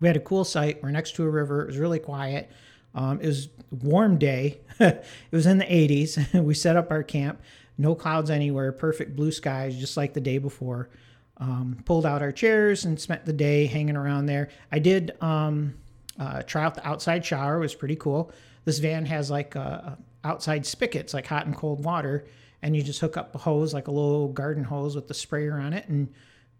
We 0.00 0.08
had 0.08 0.16
a 0.16 0.20
cool 0.20 0.44
site. 0.44 0.82
We're 0.82 0.90
next 0.90 1.16
to 1.16 1.24
a 1.24 1.30
river. 1.30 1.62
It 1.62 1.66
was 1.66 1.78
really 1.78 1.98
quiet. 1.98 2.50
Um, 2.94 3.20
it 3.20 3.26
was 3.26 3.48
warm 3.70 4.18
day. 4.18 4.60
it 4.80 5.04
was 5.32 5.46
in 5.46 5.58
the 5.58 5.64
80s. 5.64 6.42
we 6.44 6.54
set 6.54 6.76
up 6.76 6.90
our 6.90 7.02
camp. 7.02 7.40
No 7.76 7.94
clouds 7.94 8.30
anywhere. 8.30 8.70
Perfect 8.72 9.16
blue 9.16 9.32
skies, 9.32 9.76
just 9.76 9.96
like 9.96 10.14
the 10.14 10.20
day 10.20 10.38
before. 10.38 10.90
Um, 11.38 11.78
pulled 11.84 12.06
out 12.06 12.22
our 12.22 12.30
chairs 12.30 12.84
and 12.84 13.00
spent 13.00 13.24
the 13.24 13.32
day 13.32 13.66
hanging 13.66 13.96
around 13.96 14.26
there. 14.26 14.50
I 14.70 14.78
did 14.78 15.20
um, 15.20 15.74
uh, 16.18 16.42
try 16.42 16.64
out 16.64 16.76
the 16.76 16.86
outside 16.86 17.24
shower. 17.24 17.56
It 17.56 17.60
was 17.60 17.74
pretty 17.74 17.96
cool. 17.96 18.30
this 18.64 18.78
van 18.78 19.04
has 19.06 19.30
like 19.30 19.56
uh, 19.56 19.96
outside 20.22 20.64
spigots, 20.64 21.12
like 21.12 21.26
hot 21.26 21.46
and 21.46 21.56
cold 21.56 21.84
water, 21.84 22.26
and 22.64 22.74
you 22.74 22.82
just 22.82 23.00
hook 23.00 23.16
up 23.16 23.34
a 23.34 23.38
hose, 23.38 23.72
like 23.72 23.86
a 23.86 23.92
little 23.92 24.28
garden 24.28 24.64
hose 24.64 24.96
with 24.96 25.06
the 25.06 25.14
sprayer 25.14 25.58
on 25.58 25.72
it, 25.72 25.86
and 25.88 26.12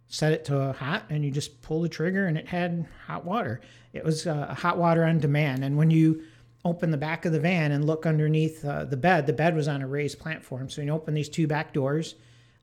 set 0.06 0.32
it 0.32 0.44
to 0.44 0.72
hot, 0.74 1.04
and 1.10 1.24
you 1.24 1.32
just 1.32 1.60
pull 1.62 1.82
the 1.82 1.88
trigger, 1.88 2.26
and 2.26 2.38
it 2.38 2.46
had 2.46 2.86
hot 3.06 3.24
water. 3.24 3.60
It 3.92 4.04
was 4.04 4.26
uh, 4.26 4.54
hot 4.54 4.78
water 4.78 5.04
on 5.04 5.18
demand, 5.18 5.64
and 5.64 5.76
when 5.76 5.90
you 5.90 6.22
open 6.64 6.90
the 6.92 6.96
back 6.96 7.24
of 7.24 7.32
the 7.32 7.40
van 7.40 7.72
and 7.72 7.84
look 7.84 8.06
underneath 8.06 8.64
uh, 8.64 8.84
the 8.84 8.96
bed, 8.96 9.26
the 9.26 9.32
bed 9.32 9.56
was 9.56 9.66
on 9.66 9.82
a 9.82 9.86
raised 9.86 10.20
platform, 10.20 10.70
so 10.70 10.80
you 10.80 10.90
open 10.92 11.14
these 11.14 11.28
two 11.28 11.46
back 11.48 11.72
doors 11.72 12.14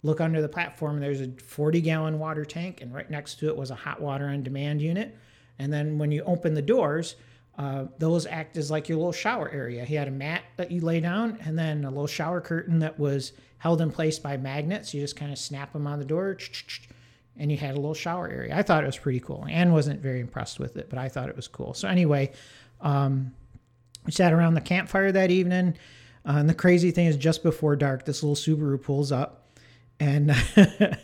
look 0.03 0.19
under 0.19 0.41
the 0.41 0.50
platform 0.50 1.00
there's 1.00 1.21
a 1.21 1.27
40 1.27 1.81
gallon 1.81 2.19
water 2.19 2.43
tank 2.43 2.81
and 2.81 2.93
right 2.93 3.10
next 3.10 3.36
to 3.36 3.48
it 3.48 3.55
was 3.55 3.71
a 3.71 3.75
hot 3.75 4.01
water 4.01 4.27
on 4.27 4.43
demand 4.43 4.81
unit. 4.81 5.15
And 5.60 5.71
then 5.71 5.98
when 6.00 6.12
you 6.12 6.24
open 6.24 6.55
the 6.55 6.62
doors 6.62 7.15
uh, 7.58 7.86
those 7.98 8.25
act 8.25 8.58
as 8.58 8.72
like 8.72 8.88
your 8.89 8.98
little 8.98 9.12
shower 9.12 9.50
area. 9.50 9.84
He 9.86 9.96
had 9.96 10.08
a 10.08 10.12
mat 10.12 10.43
that 10.58 10.72
you 10.72 10.81
lay 10.81 11.00
down 11.00 11.38
and 11.43 11.58
then 11.58 11.84
a 11.84 11.89
little 11.89 12.08
shower 12.08 12.41
curtain 12.41 12.79
that 12.79 12.98
was 12.98 13.34
held 13.58 13.81
in 13.81 13.91
place 13.91 14.17
by 14.20 14.38
magnets. 14.38 14.93
You 14.93 15.01
just 15.01 15.15
kind 15.15 15.31
of 15.31 15.38
snap 15.38 15.74
them 15.74 15.86
on 15.86 16.00
the 16.00 16.05
door 16.05 16.38
and 17.38 17.51
you 17.51 17.58
had 17.58 17.72
a 17.72 17.75
little 17.75 17.93
shower 17.93 18.27
area. 18.29 18.55
I 18.55 18.63
thought 18.63 18.84
it 18.84 18.88
was 18.88 18.98
pretty 18.98 19.20
cool. 19.20 19.46
Ann 19.50 19.74
wasn't 19.74 20.00
very 20.00 20.20
impressed 20.20 20.60
with 20.60 20.77
it 20.77 20.89
but 20.89 20.98
i 20.98 21.10
thought 21.10 21.29
it 21.29 21.36
was 21.36 21.48
cool. 21.48 21.74
So 21.74 21.88
anyway 21.88 22.31
um, 22.79 23.34
we 24.05 24.12
sat 24.12 24.34
around 24.34 24.53
the 24.53 24.62
campfire 24.62 25.12
that 25.12 25.29
evening 25.29 25.75
uh, 26.25 26.34
and 26.38 26.50
the 26.50 26.53
crazy 26.53 26.91
thing 26.91 27.08
is 27.08 27.17
just 27.17 27.43
before 27.43 27.75
dark 27.75 28.05
this 28.05 28.24
little 28.24 28.36
subaru 28.36 28.81
pulls 28.81 29.12
up 29.12 29.50
and 30.01 30.36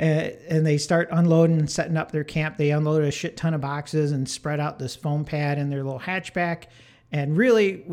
and 0.00 0.66
they 0.66 0.76
start 0.76 1.08
unloading 1.12 1.58
and 1.58 1.70
setting 1.70 1.96
up 1.96 2.10
their 2.10 2.24
camp. 2.24 2.56
They 2.56 2.70
unload 2.70 3.04
a 3.04 3.10
shit 3.10 3.36
ton 3.36 3.54
of 3.54 3.60
boxes 3.60 4.10
and 4.10 4.28
spread 4.28 4.58
out 4.58 4.78
this 4.78 4.96
foam 4.96 5.24
pad 5.24 5.56
in 5.56 5.70
their 5.70 5.84
little 5.84 6.00
hatchback. 6.00 6.64
And 7.12 7.36
really, 7.36 7.84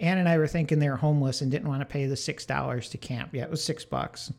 Ann 0.00 0.16
and 0.16 0.28
I 0.28 0.38
were 0.38 0.46
thinking 0.46 0.78
they 0.78 0.88
were 0.88 0.96
homeless 0.96 1.42
and 1.42 1.50
didn't 1.50 1.68
want 1.68 1.82
to 1.82 1.86
pay 1.86 2.06
the 2.06 2.16
six 2.16 2.46
dollars 2.46 2.88
to 2.90 2.98
camp. 2.98 3.34
Yeah, 3.34 3.42
it 3.42 3.50
was 3.50 3.62
six 3.62 3.84
bucks. 3.84 4.32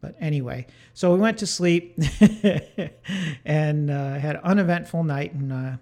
But 0.00 0.16
anyway, 0.20 0.66
so 0.94 1.12
we 1.12 1.20
went 1.20 1.38
to 1.38 1.46
sleep 1.46 1.98
and 3.44 3.90
uh, 3.90 4.14
had 4.14 4.36
an 4.36 4.42
uneventful 4.42 5.04
night. 5.04 5.34
And 5.34 5.52
uh, 5.52 5.72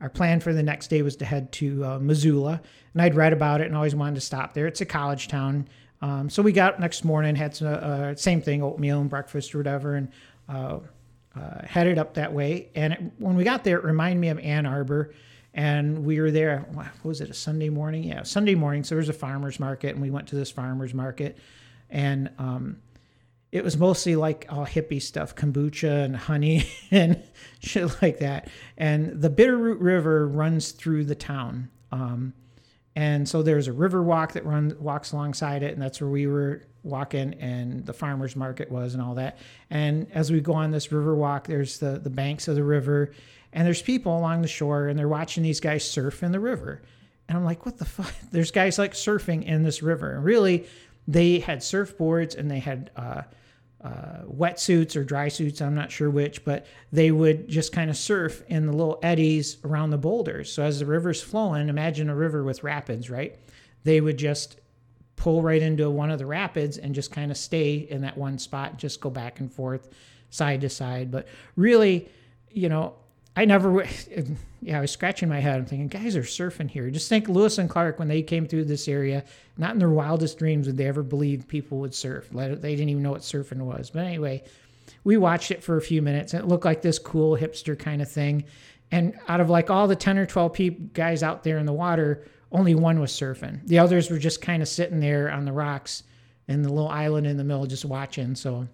our 0.00 0.10
plan 0.10 0.38
for 0.38 0.52
the 0.52 0.62
next 0.62 0.88
day 0.88 1.02
was 1.02 1.16
to 1.16 1.24
head 1.24 1.50
to 1.52 1.84
uh, 1.84 1.98
Missoula. 1.98 2.60
And 2.92 3.02
I'd 3.02 3.16
read 3.16 3.32
about 3.32 3.62
it 3.62 3.66
and 3.66 3.74
always 3.74 3.96
wanted 3.96 4.16
to 4.16 4.20
stop 4.20 4.54
there. 4.54 4.66
It's 4.66 4.82
a 4.82 4.86
college 4.86 5.26
town. 5.26 5.66
Um, 6.04 6.28
so 6.28 6.42
we 6.42 6.52
got 6.52 6.78
next 6.78 7.02
morning, 7.02 7.34
had 7.34 7.56
some 7.56 7.68
uh, 7.68 8.14
same 8.14 8.42
thing, 8.42 8.62
oatmeal 8.62 9.00
and 9.00 9.08
breakfast 9.08 9.54
or 9.54 9.58
whatever, 9.58 9.94
and 9.94 10.08
uh, 10.50 10.80
uh, 11.34 11.66
headed 11.66 11.96
up 11.96 12.12
that 12.14 12.30
way. 12.30 12.68
And 12.74 12.92
it, 12.92 13.00
when 13.16 13.36
we 13.36 13.42
got 13.42 13.64
there, 13.64 13.78
it 13.78 13.84
reminded 13.84 14.20
me 14.20 14.28
of 14.28 14.38
Ann 14.40 14.66
Arbor. 14.66 15.14
And 15.54 16.04
we 16.04 16.20
were 16.20 16.30
there, 16.30 16.66
what 16.72 16.88
was 17.04 17.22
it, 17.22 17.30
a 17.30 17.34
Sunday 17.34 17.70
morning? 17.70 18.04
Yeah, 18.04 18.22
Sunday 18.22 18.54
morning. 18.54 18.84
So 18.84 18.96
there 18.96 18.98
was 18.98 19.08
a 19.08 19.14
farmer's 19.14 19.58
market, 19.58 19.94
and 19.94 20.02
we 20.02 20.10
went 20.10 20.28
to 20.28 20.36
this 20.36 20.50
farmer's 20.50 20.92
market. 20.92 21.38
And 21.88 22.28
um, 22.38 22.82
it 23.50 23.64
was 23.64 23.78
mostly 23.78 24.14
like 24.14 24.44
all 24.50 24.66
hippie 24.66 25.00
stuff, 25.00 25.34
kombucha 25.34 26.04
and 26.04 26.16
honey 26.16 26.68
and 26.90 27.22
shit 27.60 28.02
like 28.02 28.18
that. 28.18 28.48
And 28.76 29.22
the 29.22 29.30
Bitterroot 29.30 29.78
River 29.80 30.28
runs 30.28 30.72
through 30.72 31.06
the 31.06 31.14
town. 31.14 31.70
Um, 31.90 32.34
and 32.96 33.28
so 33.28 33.42
there's 33.42 33.68
a 33.68 33.72
river 33.72 34.02
walk 34.02 34.32
that 34.32 34.44
runs 34.44 34.74
walks 34.74 35.12
alongside 35.12 35.62
it, 35.62 35.72
and 35.72 35.82
that's 35.82 36.00
where 36.00 36.10
we 36.10 36.26
were 36.26 36.62
walking, 36.82 37.34
and 37.34 37.84
the 37.86 37.92
farmers 37.92 38.36
market 38.36 38.70
was, 38.70 38.94
and 38.94 39.02
all 39.02 39.14
that. 39.14 39.38
And 39.70 40.06
as 40.12 40.30
we 40.30 40.40
go 40.40 40.52
on 40.52 40.70
this 40.70 40.92
river 40.92 41.14
walk, 41.14 41.46
there's 41.46 41.78
the 41.78 41.98
the 41.98 42.10
banks 42.10 42.48
of 42.48 42.54
the 42.54 42.64
river, 42.64 43.12
and 43.52 43.66
there's 43.66 43.82
people 43.82 44.16
along 44.16 44.42
the 44.42 44.48
shore, 44.48 44.88
and 44.88 44.98
they're 44.98 45.08
watching 45.08 45.42
these 45.42 45.60
guys 45.60 45.88
surf 45.88 46.22
in 46.22 46.32
the 46.32 46.40
river. 46.40 46.82
And 47.28 47.38
I'm 47.38 47.44
like, 47.44 47.64
what 47.64 47.78
the 47.78 47.84
fuck? 47.84 48.12
There's 48.32 48.50
guys 48.50 48.78
like 48.78 48.92
surfing 48.92 49.44
in 49.44 49.62
this 49.62 49.82
river. 49.82 50.12
And 50.12 50.24
really, 50.24 50.66
they 51.08 51.38
had 51.38 51.60
surfboards 51.60 52.36
and 52.36 52.50
they 52.50 52.58
had 52.58 52.90
uh, 52.96 53.22
uh, 53.84 54.24
wetsuits 54.26 54.96
or 54.96 55.04
dry 55.04 55.28
suits, 55.28 55.60
I'm 55.60 55.74
not 55.74 55.92
sure 55.92 56.08
which, 56.08 56.42
but 56.44 56.66
they 56.90 57.10
would 57.10 57.48
just 57.48 57.70
kind 57.70 57.90
of 57.90 57.96
surf 57.98 58.42
in 58.48 58.66
the 58.66 58.72
little 58.72 58.98
eddies 59.02 59.58
around 59.62 59.90
the 59.90 59.98
boulders. 59.98 60.50
So 60.50 60.62
as 60.62 60.78
the 60.78 60.86
river's 60.86 61.22
flowing, 61.22 61.68
imagine 61.68 62.08
a 62.08 62.14
river 62.14 62.42
with 62.42 62.64
rapids, 62.64 63.10
right? 63.10 63.38
They 63.84 64.00
would 64.00 64.16
just 64.16 64.58
pull 65.16 65.42
right 65.42 65.60
into 65.60 65.90
one 65.90 66.10
of 66.10 66.18
the 66.18 66.24
rapids 66.24 66.78
and 66.78 66.94
just 66.94 67.12
kind 67.12 67.30
of 67.30 67.36
stay 67.36 67.74
in 67.74 68.00
that 68.00 68.16
one 68.16 68.38
spot, 68.38 68.78
just 68.78 69.02
go 69.02 69.10
back 69.10 69.40
and 69.40 69.52
forth, 69.52 69.90
side 70.30 70.62
to 70.62 70.70
side. 70.70 71.10
But 71.10 71.28
really, 71.54 72.08
you 72.50 72.70
know, 72.70 72.94
I 73.36 73.44
never, 73.44 73.84
yeah, 74.62 74.78
I 74.78 74.80
was 74.80 74.90
scratching 74.90 75.28
my 75.28 75.40
head. 75.40 75.58
I'm 75.58 75.66
thinking, 75.66 75.88
guys 75.88 76.16
are 76.16 76.22
surfing 76.22 76.70
here. 76.70 76.90
Just 76.90 77.08
think 77.08 77.28
Lewis 77.28 77.58
and 77.58 77.68
Clark, 77.68 77.98
when 77.98 78.08
they 78.08 78.22
came 78.22 78.46
through 78.46 78.64
this 78.64 78.88
area, 78.88 79.24
not 79.56 79.72
in 79.72 79.78
their 79.78 79.90
wildest 79.90 80.38
dreams 80.38 80.66
would 80.66 80.76
they 80.76 80.86
ever 80.86 81.02
believe 81.02 81.48
people 81.48 81.78
would 81.78 81.94
surf. 81.94 82.28
They 82.30 82.54
didn't 82.54 82.88
even 82.88 83.02
know 83.02 83.12
what 83.12 83.22
surfing 83.22 83.58
was. 83.58 83.90
But 83.90 84.04
anyway, 84.04 84.44
we 85.02 85.16
watched 85.16 85.50
it 85.50 85.62
for 85.62 85.76
a 85.76 85.82
few 85.82 86.02
minutes 86.02 86.34
and 86.34 86.42
it 86.42 86.46
looked 86.46 86.64
like 86.64 86.82
this 86.82 86.98
cool 86.98 87.36
hipster 87.36 87.78
kind 87.78 88.02
of 88.02 88.10
thing. 88.10 88.44
And 88.90 89.18
out 89.28 89.40
of 89.40 89.50
like 89.50 89.70
all 89.70 89.88
the 89.88 89.96
10 89.96 90.18
or 90.18 90.26
12 90.26 90.52
people, 90.52 90.86
guys 90.92 91.22
out 91.22 91.42
there 91.42 91.58
in 91.58 91.66
the 91.66 91.72
water, 91.72 92.24
only 92.52 92.74
one 92.74 93.00
was 93.00 93.12
surfing. 93.12 93.66
The 93.66 93.80
others 93.80 94.10
were 94.10 94.18
just 94.18 94.40
kind 94.40 94.62
of 94.62 94.68
sitting 94.68 95.00
there 95.00 95.30
on 95.30 95.44
the 95.44 95.52
rocks 95.52 96.04
in 96.46 96.62
the 96.62 96.68
little 96.68 96.88
island 96.88 97.26
in 97.26 97.36
the 97.36 97.44
middle, 97.44 97.66
just 97.66 97.84
watching. 97.84 98.34
So 98.34 98.68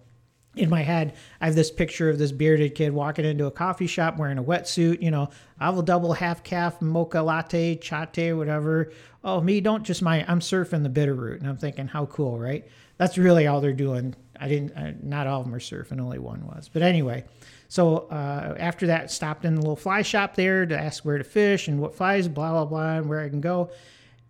in 0.55 0.69
my 0.69 0.81
head, 0.81 1.15
I 1.39 1.45
have 1.45 1.55
this 1.55 1.71
picture 1.71 2.09
of 2.09 2.17
this 2.17 2.31
bearded 2.31 2.75
kid 2.75 2.91
walking 2.91 3.23
into 3.23 3.45
a 3.45 3.51
coffee 3.51 3.87
shop 3.87 4.17
wearing 4.17 4.37
a 4.37 4.43
wetsuit. 4.43 5.01
You 5.01 5.11
know, 5.11 5.29
I 5.59 5.69
a 5.69 5.81
double 5.81 6.13
half 6.13 6.43
calf 6.43 6.81
mocha 6.81 7.21
latte, 7.21 7.77
chatte, 7.77 8.35
whatever. 8.35 8.91
Oh, 9.23 9.39
me, 9.39 9.61
don't 9.61 9.83
just 9.83 10.01
my, 10.01 10.25
I'm 10.27 10.41
surfing 10.41 10.83
the 10.83 10.89
Bitterroot. 10.89 11.39
And 11.39 11.47
I'm 11.47 11.57
thinking, 11.57 11.87
how 11.87 12.05
cool, 12.07 12.37
right? 12.37 12.67
That's 12.97 13.17
really 13.17 13.47
all 13.47 13.61
they're 13.61 13.71
doing. 13.71 14.15
I 14.39 14.47
didn't, 14.49 14.77
I, 14.77 14.95
not 15.01 15.27
all 15.27 15.39
of 15.39 15.45
them 15.45 15.55
are 15.55 15.59
surfing, 15.59 16.01
only 16.01 16.19
one 16.19 16.45
was. 16.45 16.69
But 16.71 16.81
anyway, 16.81 17.23
so 17.69 18.09
uh, 18.09 18.55
after 18.59 18.87
that, 18.87 19.09
stopped 19.09 19.45
in 19.45 19.55
the 19.55 19.61
little 19.61 19.75
fly 19.77 20.01
shop 20.01 20.35
there 20.35 20.65
to 20.65 20.77
ask 20.77 21.05
where 21.05 21.17
to 21.17 21.23
fish 21.23 21.67
and 21.67 21.79
what 21.79 21.95
flies, 21.95 22.27
blah, 22.27 22.51
blah, 22.51 22.65
blah, 22.65 22.97
and 22.97 23.07
where 23.07 23.21
I 23.21 23.29
can 23.29 23.39
go. 23.39 23.69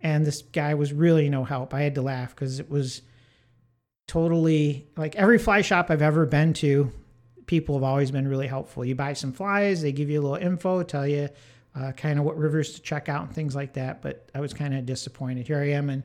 And 0.02 0.24
this 0.24 0.42
guy 0.42 0.74
was 0.74 0.92
really 0.92 1.28
no 1.28 1.42
help. 1.44 1.74
I 1.74 1.80
had 1.80 1.96
to 1.96 2.02
laugh 2.02 2.34
because 2.34 2.60
it 2.60 2.70
was, 2.70 3.02
totally 4.06 4.88
like 4.96 5.16
every 5.16 5.38
fly 5.38 5.62
shop 5.62 5.90
I've 5.90 6.02
ever 6.02 6.26
been 6.26 6.52
to, 6.54 6.90
people 7.46 7.74
have 7.74 7.82
always 7.82 8.10
been 8.10 8.28
really 8.28 8.46
helpful. 8.46 8.84
You 8.84 8.94
buy 8.94 9.12
some 9.12 9.32
flies, 9.32 9.82
they 9.82 9.92
give 9.92 10.10
you 10.10 10.20
a 10.20 10.22
little 10.22 10.36
info, 10.36 10.82
tell 10.82 11.06
you 11.06 11.28
uh, 11.74 11.92
kind 11.92 12.18
of 12.18 12.24
what 12.24 12.36
rivers 12.36 12.74
to 12.74 12.82
check 12.82 13.08
out 13.08 13.26
and 13.26 13.34
things 13.34 13.54
like 13.54 13.74
that. 13.74 14.02
But 14.02 14.28
I 14.34 14.40
was 14.40 14.52
kind 14.52 14.74
of 14.74 14.86
disappointed. 14.86 15.46
Here 15.46 15.58
I 15.58 15.70
am 15.70 15.90
in 15.90 16.02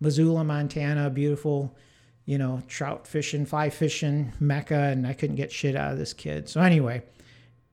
Missoula, 0.00 0.44
Montana, 0.44 1.10
beautiful, 1.10 1.76
you 2.24 2.38
know, 2.38 2.62
trout 2.68 3.06
fishing, 3.06 3.46
fly 3.46 3.70
fishing 3.70 4.32
mecca, 4.40 4.74
and 4.74 5.06
I 5.06 5.12
couldn't 5.12 5.36
get 5.36 5.52
shit 5.52 5.76
out 5.76 5.92
of 5.92 5.98
this 5.98 6.12
kid. 6.12 6.48
So 6.48 6.60
anyway, 6.60 7.02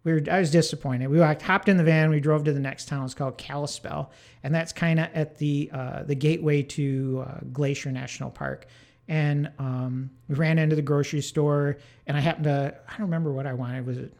we 0.03 0.13
were, 0.13 0.21
I 0.29 0.39
was 0.39 0.51
disappointed. 0.51 1.07
We 1.07 1.19
hopped 1.19 1.69
in 1.69 1.77
the 1.77 1.83
van. 1.83 2.09
We 2.09 2.19
drove 2.19 2.43
to 2.45 2.53
the 2.53 2.59
next 2.59 2.87
town. 2.87 3.05
It's 3.05 3.13
called 3.13 3.37
Kalispell, 3.37 4.11
and 4.43 4.53
that's 4.53 4.71
kind 4.71 4.99
of 4.99 5.07
at 5.13 5.37
the 5.37 5.69
uh, 5.73 6.03
the 6.03 6.15
gateway 6.15 6.63
to 6.63 7.25
uh, 7.27 7.39
Glacier 7.51 7.91
National 7.91 8.29
Park 8.29 8.67
and 9.09 9.51
um, 9.57 10.11
we 10.27 10.35
ran 10.35 10.59
into 10.59 10.75
the 10.75 10.83
grocery 10.83 11.21
store 11.21 11.77
and 12.05 12.15
I 12.15 12.19
happened 12.21 12.45
to 12.45 12.75
I 12.87 12.91
don't 12.91 13.07
remember 13.07 13.33
what 13.33 13.47
I 13.47 13.53
wanted. 13.53 13.85
Was 13.85 13.97
it 13.97 14.13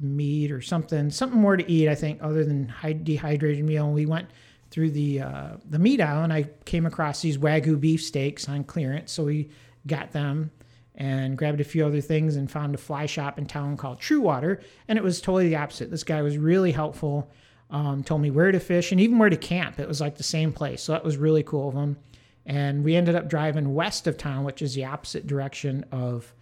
meat 0.00 0.52
or 0.52 0.60
something? 0.60 1.10
Something 1.10 1.40
more 1.40 1.56
to 1.56 1.68
eat 1.68 1.88
I 1.88 1.96
think 1.96 2.22
other 2.22 2.44
than 2.44 2.72
dehydrated 3.02 3.64
meal. 3.64 3.86
And 3.86 3.94
we 3.94 4.06
went 4.06 4.28
through 4.70 4.90
the 4.90 5.22
uh, 5.22 5.48
the 5.68 5.78
meat 5.78 6.00
aisle 6.02 6.22
and 6.22 6.32
I 6.32 6.50
came 6.66 6.84
across 6.84 7.22
these 7.22 7.38
wagyu 7.38 7.80
beef 7.80 8.02
steaks 8.02 8.48
on 8.48 8.62
clearance 8.62 9.10
so 9.10 9.24
we 9.24 9.48
got 9.86 10.12
them 10.12 10.50
and 10.94 11.36
grabbed 11.36 11.60
a 11.60 11.64
few 11.64 11.86
other 11.86 12.00
things 12.00 12.36
and 12.36 12.50
found 12.50 12.74
a 12.74 12.78
fly 12.78 13.06
shop 13.06 13.38
in 13.38 13.46
town 13.46 13.76
called 13.78 14.00
True 14.00 14.20
Water 14.20 14.60
and 14.86 14.98
it 14.98 15.02
was 15.02 15.20
totally 15.20 15.48
the 15.48 15.56
opposite. 15.56 15.90
This 15.90 16.04
guy 16.04 16.20
was 16.20 16.36
really 16.36 16.72
helpful 16.72 17.30
um, 17.70 18.04
told 18.04 18.20
me 18.20 18.30
where 18.30 18.52
to 18.52 18.60
fish 18.60 18.92
and 18.92 19.00
even 19.00 19.18
where 19.18 19.30
to 19.30 19.36
camp. 19.36 19.80
It 19.80 19.88
was 19.88 20.00
like 20.00 20.16
the 20.16 20.22
same 20.22 20.52
place 20.52 20.82
so 20.82 20.92
that 20.92 21.04
was 21.04 21.16
really 21.16 21.42
cool 21.42 21.70
of 21.70 21.74
him 21.74 21.96
and 22.46 22.84
we 22.84 22.96
ended 22.96 23.16
up 23.16 23.28
driving 23.28 23.74
west 23.74 24.06
of 24.06 24.16
town, 24.16 24.44
which 24.44 24.62
is 24.62 24.74
the 24.74 24.84
opposite 24.84 25.26
direction 25.26 25.84
of 25.92 26.32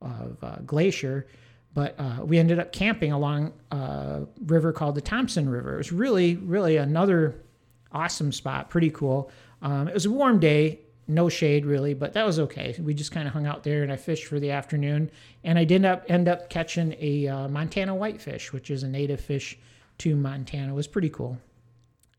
of 0.00 0.42
uh, 0.42 0.56
Glacier. 0.66 1.26
But 1.74 1.96
uh, 1.98 2.24
we 2.24 2.38
ended 2.38 2.58
up 2.58 2.72
camping 2.72 3.10
along 3.10 3.52
a 3.72 4.26
river 4.46 4.72
called 4.72 4.94
the 4.94 5.00
Thompson 5.00 5.48
River. 5.48 5.74
It 5.74 5.78
was 5.78 5.92
really, 5.92 6.36
really 6.36 6.76
another 6.76 7.42
awesome 7.90 8.30
spot, 8.30 8.70
pretty 8.70 8.90
cool. 8.90 9.30
Um, 9.60 9.88
it 9.88 9.94
was 9.94 10.06
a 10.06 10.10
warm 10.10 10.38
day, 10.38 10.80
no 11.08 11.28
shade 11.28 11.66
really, 11.66 11.92
but 11.92 12.12
that 12.12 12.24
was 12.24 12.38
okay. 12.38 12.76
We 12.78 12.94
just 12.94 13.10
kind 13.10 13.26
of 13.26 13.34
hung 13.34 13.46
out 13.46 13.64
there 13.64 13.82
and 13.82 13.92
I 13.92 13.96
fished 13.96 14.26
for 14.26 14.38
the 14.38 14.52
afternoon. 14.52 15.10
And 15.42 15.58
I 15.58 15.64
did 15.64 15.84
up, 15.84 16.04
end 16.08 16.28
up 16.28 16.48
catching 16.48 16.94
a 17.00 17.26
uh, 17.26 17.48
Montana 17.48 17.94
whitefish, 17.94 18.52
which 18.52 18.70
is 18.70 18.84
a 18.84 18.88
native 18.88 19.20
fish 19.20 19.58
to 19.98 20.14
Montana. 20.14 20.72
It 20.72 20.76
was 20.76 20.86
pretty 20.86 21.10
cool. 21.10 21.38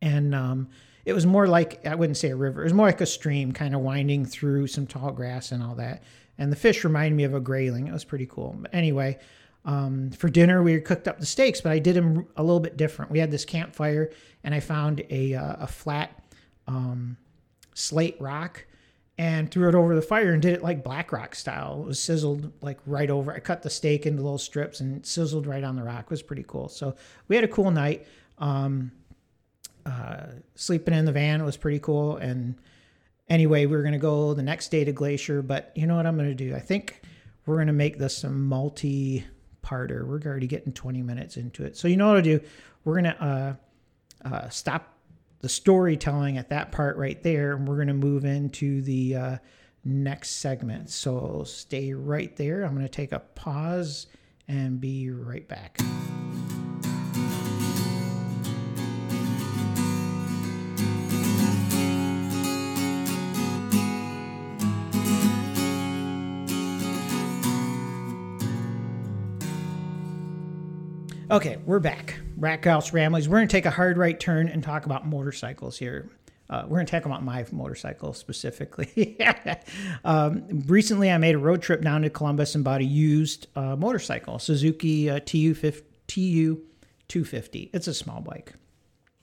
And 0.02 0.36
um, 0.36 0.70
it 1.06 1.14
was 1.14 1.26
more 1.26 1.48
like 1.48 1.86
I 1.86 1.96
wouldn't 1.96 2.18
say 2.18 2.32
a 2.32 2.36
river. 2.36 2.62
It 2.62 2.66
was 2.66 2.74
more 2.74 2.88
like 2.88 3.02
a 3.02 3.06
stream, 3.06 3.52
kind 3.52 3.74
of 3.76 3.82
winding 3.82 4.26
through 4.26 4.68
some 4.68 4.88
tall 4.88 5.12
grass 5.12 5.52
and 5.52 5.64
all 5.64 5.76
that. 5.76 6.04
And 6.38 6.52
the 6.52 6.58
fish 6.58 6.84
reminded 6.84 7.16
me 7.16 7.24
of 7.24 7.34
a 7.34 7.40
grayling. 7.40 7.88
It 7.88 7.94
was 7.94 8.04
pretty 8.04 8.26
cool. 8.26 8.56
But 8.60 8.74
anyway, 8.74 9.20
Um, 9.68 10.12
for 10.12 10.30
dinner, 10.30 10.62
we 10.62 10.80
cooked 10.80 11.08
up 11.08 11.20
the 11.20 11.26
steaks, 11.26 11.60
but 11.60 11.72
I 11.72 11.80
did 11.80 11.96
them 11.96 12.28
a 12.36 12.44
little 12.44 12.60
bit 12.60 12.78
different. 12.78 13.10
We 13.10 13.18
had 13.18 13.32
this 13.32 13.46
campfire, 13.46 14.12
and 14.44 14.54
I 14.54 14.60
found 14.60 15.02
a, 15.10 15.34
uh, 15.34 15.56
a 15.62 15.68
flat 15.68 16.12
um, 16.68 17.18
slate 17.74 18.16
rock 18.20 18.64
and 19.18 19.50
threw 19.50 19.68
it 19.68 19.74
over 19.74 19.96
the 19.96 20.04
fire 20.04 20.34
and 20.34 20.42
did 20.42 20.54
it 20.54 20.62
like 20.62 20.84
black 20.84 21.12
rock 21.12 21.34
style. 21.34 21.82
It 21.82 21.88
was 21.88 22.00
sizzled 22.00 22.52
like 22.62 22.78
right 22.86 23.10
over. 23.10 23.34
I 23.34 23.40
cut 23.40 23.64
the 23.64 23.70
steak 23.72 24.06
into 24.06 24.22
little 24.22 24.38
strips 24.38 24.82
and 24.82 25.04
sizzled 25.04 25.48
right 25.48 25.64
on 25.64 25.76
the 25.76 25.84
rock. 25.84 26.04
It 26.04 26.10
was 26.12 26.22
pretty 26.22 26.46
cool. 26.48 26.70
So 26.70 26.96
we 27.28 27.36
had 27.36 27.44
a 27.44 27.48
cool 27.48 27.72
night. 27.72 28.06
Um, 28.38 28.92
uh, 29.86 30.28
sleeping 30.56 30.94
in 30.94 31.06
the 31.06 31.12
van 31.12 31.44
was 31.44 31.58
pretty 31.58 31.80
cool. 31.80 32.18
And 32.18 32.56
anyway, 33.30 33.66
we 33.66 33.76
were 33.76 33.84
going 33.84 33.94
to 33.94 34.00
go 34.00 34.34
the 34.34 34.44
next 34.44 34.70
day 34.70 34.84
to 34.84 34.92
Glacier. 34.92 35.42
But 35.42 35.72
you 35.76 35.88
know 35.88 35.96
what 35.96 36.06
I'm 36.06 36.18
going 36.18 36.30
to 36.30 36.36
do? 36.36 36.56
I 36.56 36.60
think 36.60 37.02
we're 37.46 37.56
going 37.56 37.68
to 37.68 37.74
make 37.74 37.98
this 37.98 38.24
a 38.24 38.30
multi 38.30 39.26
parter. 39.64 40.06
We're 40.06 40.22
already 40.26 40.48
getting 40.48 40.74
20 40.74 41.02
minutes 41.02 41.38
into 41.38 41.64
it. 41.64 41.78
So 41.78 41.88
you 41.88 41.98
know 41.98 42.08
what 42.08 42.18
I'll 42.18 42.24
do? 42.24 42.40
We're 42.84 43.02
going 43.02 43.16
to 43.16 43.24
uh, 43.24 43.54
uh, 44.28 44.50
stop 44.50 44.94
the 45.42 45.50
storytelling 45.50 46.38
at 46.38 46.50
that 46.50 46.72
part 46.72 46.98
right 46.98 47.22
there. 47.22 47.54
And 47.54 47.68
we're 47.68 47.76
going 47.76 47.88
to 47.88 47.94
move 47.94 48.26
into 48.26 48.82
the 48.82 49.16
uh, 49.16 49.38
next 49.84 50.38
segment. 50.38 50.90
So 50.90 51.44
stay 51.46 51.94
right 51.94 52.36
there. 52.36 52.64
I'm 52.64 52.74
going 52.74 52.86
to 52.86 52.92
take 52.92 53.12
a 53.12 53.20
pause 53.20 54.08
and 54.48 54.80
be 54.82 55.10
right 55.10 55.48
back. 55.48 55.80
Okay, 71.32 71.58
we're 71.66 71.80
back. 71.80 72.20
Rackhouse 72.40 72.94
Ramblings. 72.94 73.28
We're 73.28 73.38
going 73.38 73.48
to 73.48 73.52
take 73.52 73.66
a 73.66 73.72
hard 73.72 73.98
right 73.98 74.20
turn 74.20 74.48
and 74.48 74.62
talk 74.62 74.86
about 74.86 75.08
motorcycles 75.08 75.76
here. 75.76 76.12
Uh, 76.52 76.66
we're 76.68 76.78
going 76.78 76.86
to 76.86 76.92
talk 76.92 77.06
about 77.06 77.24
my 77.24 77.44
motorcycle 77.52 78.14
specifically. 78.14 79.18
um, 80.06 80.46
recently, 80.68 81.10
I 81.10 81.18
made 81.18 81.34
a 81.34 81.40
road 81.40 81.64
trip 81.64 81.82
down 81.82 82.04
to 82.04 82.12
Columbus 82.12 82.54
and 82.54 82.64
bought 82.64 82.82
a 82.82 82.86
used 82.86 83.48
uh, 83.56 83.76
motorcycle, 83.76 84.38
Suzuki 84.38 85.10
uh, 85.10 85.20
TU 85.26 85.56
TU 85.56 86.62
250. 87.08 87.72
It's 87.74 87.88
a 87.88 87.94
small 87.96 88.22
bike. 88.22 88.54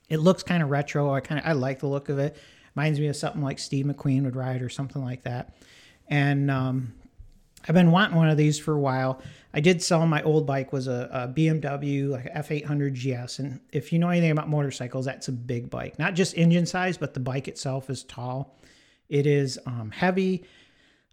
It 0.09 0.19
looks 0.19 0.43
kind 0.43 0.61
of 0.61 0.71
retro. 0.71 1.15
I 1.15 1.21
kind 1.21 1.41
of 1.41 1.47
I 1.47 1.53
like 1.53 1.79
the 1.79 1.87
look 1.87 2.09
of 2.09 2.19
it. 2.19 2.37
Reminds 2.75 2.99
me 2.99 3.07
of 3.07 3.17
something 3.17 3.43
like 3.43 3.61
Steve 3.61 3.87
McQueen 3.87 4.25
would 4.25 4.35
ride 4.35 4.61
or 4.61 4.69
something 4.69 5.05
like 5.05 5.23
that. 5.23 5.55
And 6.09 6.51
um, 6.51 6.95
I've 7.69 7.75
been 7.75 7.91
wanting 7.91 8.17
one 8.17 8.29
of 8.29 8.37
these 8.37 8.59
for 8.59 8.73
a 8.73 8.81
while. 8.81 9.23
I 9.55 9.61
did 9.61 9.83
sell 9.83 10.07
my 10.07 10.23
old 10.23 10.47
bike 10.47 10.73
was 10.73 10.89
a, 10.89 11.09
a 11.13 11.29
BMW 11.29 12.09
like 12.09 12.33
F800 12.33 12.95
GS, 13.27 13.39
and 13.39 13.61
if 13.73 13.93
you 13.93 13.99
know 13.99 14.09
anything 14.09 14.31
about 14.31 14.49
motorcycles, 14.49 15.05
that's 15.05 15.29
a 15.29 15.33
big 15.33 15.71
bike. 15.71 15.99
Not 15.99 16.15
just 16.15 16.37
engine 16.37 16.67
size, 16.67 16.97
but 16.97 17.15
the 17.15 17.21
bike 17.21 17.49
itself 17.49 17.91
is 17.91 18.03
tall. 18.05 18.59
It 19.09 19.27
is 19.27 19.59
um, 19.67 19.91
heavy. 19.91 20.45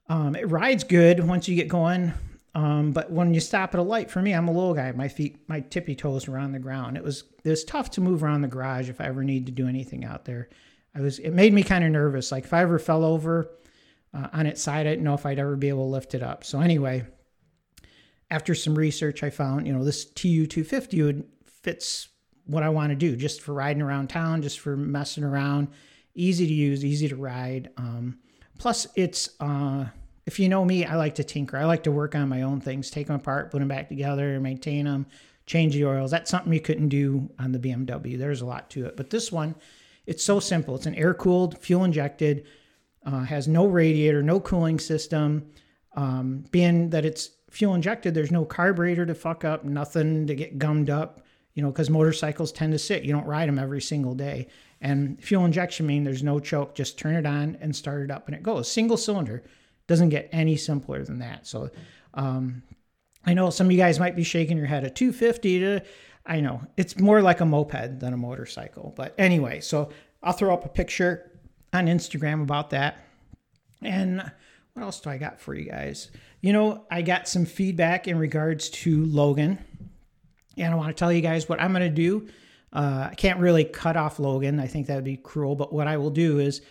Um, 0.08 0.36
it 0.36 0.50
rides 0.50 0.84
good 0.84 1.26
once 1.28 1.48
you 1.48 1.56
get 1.56 1.68
going, 1.68 2.14
um, 2.56 2.92
but 2.92 3.12
when 3.12 3.34
you 3.34 3.40
stop 3.40 3.74
at 3.74 3.80
a 3.80 3.84
light, 3.84 4.10
for 4.10 4.22
me, 4.22 4.34
I'm 4.34 4.48
a 4.48 4.52
little 4.52 4.74
guy. 4.74 4.92
My 4.92 5.08
feet, 5.08 5.38
my 5.48 5.60
tippy 5.60 5.96
toes 5.96 6.28
were 6.28 6.38
on 6.38 6.52
the 6.52 6.60
ground. 6.60 6.98
It 6.98 7.04
was 7.04 7.26
it 7.44 7.50
was 7.50 7.64
tough 7.64 7.92
to 7.92 8.02
move 8.02 8.24
around 8.24 8.42
the 8.42 8.48
garage 8.48 8.90
if 8.90 9.00
I 9.00 9.06
ever 9.06 9.24
need 9.24 9.46
to 9.46 9.52
do 9.52 9.68
anything 9.68 10.04
out 10.04 10.26
there. 10.26 10.50
I 10.96 11.02
was 11.02 11.20
it 11.20 11.32
made 11.32 11.54
me 11.54 11.64
kind 11.64 11.84
of 11.84 11.92
nervous. 11.92 12.32
Like 12.32 12.46
if 12.46 12.54
I 12.54 12.62
ever 12.62 12.80
fell 12.80 13.06
over 13.06 13.52
uh, 14.14 14.28
on 14.34 14.46
its 14.46 14.62
side, 14.62 14.88
I 14.88 14.92
didn't 14.92 15.04
know 15.04 15.14
if 15.14 15.26
I'd 15.26 15.40
ever 15.40 15.56
be 15.56 15.70
able 15.70 15.86
to 15.86 15.92
lift 15.92 16.16
it 16.16 16.24
up. 16.24 16.44
So 16.44 16.60
anyway, 16.60 17.06
after 18.32 18.56
some 18.56 18.76
research, 18.76 19.24
I 19.24 19.30
found, 19.30 19.68
you 19.68 19.74
know, 19.74 19.84
this 19.84 20.06
TU 20.06 20.48
250 20.48 21.02
would 21.04 21.24
fits 21.46 22.10
what 22.46 22.64
I 22.64 22.70
want 22.70 22.90
to 22.90 22.96
do 22.96 23.16
just 23.16 23.42
for 23.42 23.54
riding 23.54 23.82
around 23.82 24.10
town, 24.10 24.42
just 24.42 24.60
for 24.60 24.76
messing 24.76 25.24
around. 25.24 25.68
Easy 26.16 26.48
to 26.48 26.54
use, 26.54 26.84
easy 26.84 27.08
to 27.08 27.16
ride. 27.16 27.70
Um, 27.78 28.18
plus, 28.58 28.88
it's, 28.96 29.30
uh, 29.40 29.86
if 30.26 30.40
you 30.40 30.50
know 30.50 30.66
me, 30.66 30.86
I 30.86 30.96
like 30.96 31.16
to 31.16 31.24
tinker. 31.24 31.58
I 31.58 31.66
like 31.66 31.84
to 31.84 31.92
work 31.92 32.16
on 32.16 32.30
my 32.30 32.42
own 32.42 32.62
things, 32.62 32.90
take 32.90 33.08
them 33.08 33.16
apart, 33.16 33.52
put 33.52 33.60
them 33.60 33.68
back 33.68 33.90
together, 33.90 34.40
maintain 34.40 34.86
them, 34.86 35.06
change 35.46 35.74
the 35.74 35.86
oils. 35.86 36.12
That's 36.12 36.30
something 36.30 36.52
you 36.54 36.60
couldn't 36.60 36.90
do 36.90 37.30
on 37.40 37.52
the 37.52 37.60
BMW. 37.60 38.18
There's 38.18 38.42
a 38.42 38.46
lot 38.46 38.70
to 38.72 38.86
it. 38.86 38.98
But 38.98 39.10
this 39.10 39.32
one, 39.32 39.56
it's 40.06 40.24
so 40.24 40.40
simple. 40.40 40.76
It's 40.76 40.86
an 40.86 40.96
air 40.96 41.14
cooled, 41.14 41.58
fuel 41.60 41.84
injected, 41.84 42.46
uh, 43.06 43.24
has 43.24 43.48
no 43.48 43.66
radiator, 43.66 44.22
no 44.22 44.40
cooling 44.40 44.80
system. 44.80 45.50
Um, 45.96 46.46
being 46.52 46.90
that 46.92 47.06
it's 47.06 47.32
fuel 47.50 47.74
injected, 47.74 48.14
there's 48.14 48.32
no 48.32 48.46
carburetor 48.46 49.06
to 49.06 49.16
fuck 49.16 49.44
up, 49.44 49.64
nothing 49.64 50.28
to 50.28 50.36
get 50.36 50.60
gummed 50.60 50.90
up, 50.90 51.22
you 51.54 51.64
know, 51.64 51.72
because 51.72 51.90
motorcycles 51.90 52.52
tend 52.52 52.74
to 52.74 52.80
sit. 52.80 53.04
You 53.04 53.12
don't 53.12 53.26
ride 53.26 53.48
them 53.48 53.60
every 53.60 53.82
single 53.82 54.14
day. 54.14 54.48
And 54.82 55.22
fuel 55.24 55.46
injection 55.46 55.86
mean 55.86 56.04
there's 56.04 56.24
no 56.24 56.40
choke, 56.40 56.76
just 56.76 56.98
turn 56.98 57.16
it 57.16 57.26
on 57.26 57.58
and 57.60 57.76
start 57.76 58.04
it 58.04 58.12
up 58.12 58.28
and 58.28 58.36
it 58.36 58.44
goes. 58.44 58.72
Single 58.72 58.98
cylinder 58.98 59.44
doesn't 59.88 60.10
get 60.10 60.30
any 60.32 60.56
simpler 60.56 61.04
than 61.04 61.20
that. 61.20 61.48
So 61.48 61.70
um, 62.14 62.64
I 63.26 63.34
know 63.34 63.50
some 63.50 63.68
of 63.68 63.72
you 63.72 63.78
guys 63.78 64.00
might 64.00 64.16
be 64.16 64.24
shaking 64.24 64.58
your 64.58 64.68
head. 64.68 64.84
A 64.84 64.90
250 64.90 65.60
to, 65.60 65.84
I 66.26 66.40
know 66.40 66.62
it's 66.78 66.98
more 66.98 67.22
like 67.22 67.42
a 67.42 67.46
moped 67.46 68.00
than 68.00 68.14
a 68.14 68.18
motorcycle. 68.18 68.94
But 68.96 69.16
anyway, 69.18 69.60
so 69.60 69.90
I'll 70.24 70.34
throw 70.34 70.54
up 70.54 70.66
a 70.66 70.70
picture 70.70 71.29
on 71.74 71.88
Instagram 71.88 72.42
about 72.42 72.72
that. 72.72 72.98
And 73.82 74.32
what 74.74 74.84
else 74.84 75.00
do 75.00 75.10
I 75.10 75.18
got 75.18 75.40
for 75.40 75.54
you 75.54 75.70
guys? 75.70 76.12
You 76.42 76.54
know, 76.54 76.86
I 76.90 77.02
got 77.02 77.28
some 77.28 77.46
feedback 77.46 78.08
in 78.08 78.18
regards 78.18 78.70
to 78.70 79.06
Logan, 79.06 79.60
and 80.58 80.74
I 80.74 80.76
want 80.76 80.90
to 80.90 81.00
tell 81.00 81.12
you 81.12 81.22
guys 81.22 81.50
what 81.50 81.62
I'm 81.62 81.72
going 81.72 81.84
to 81.84 81.90
do. 81.90 82.28
Uh, 82.72 83.10
I 83.12 83.16
can't 83.16 83.40
really 83.40 83.64
cut 83.64 83.98
off 83.98 84.20
Logan. 84.20 84.60
I 84.60 84.68
think 84.68 84.88
that 84.88 84.96
would 84.96 85.04
be 85.04 85.18
cruel. 85.18 85.56
But 85.56 85.74
what 85.74 85.88
I 85.88 85.98
will 85.98 86.12
do 86.12 86.40
is, 86.40 86.62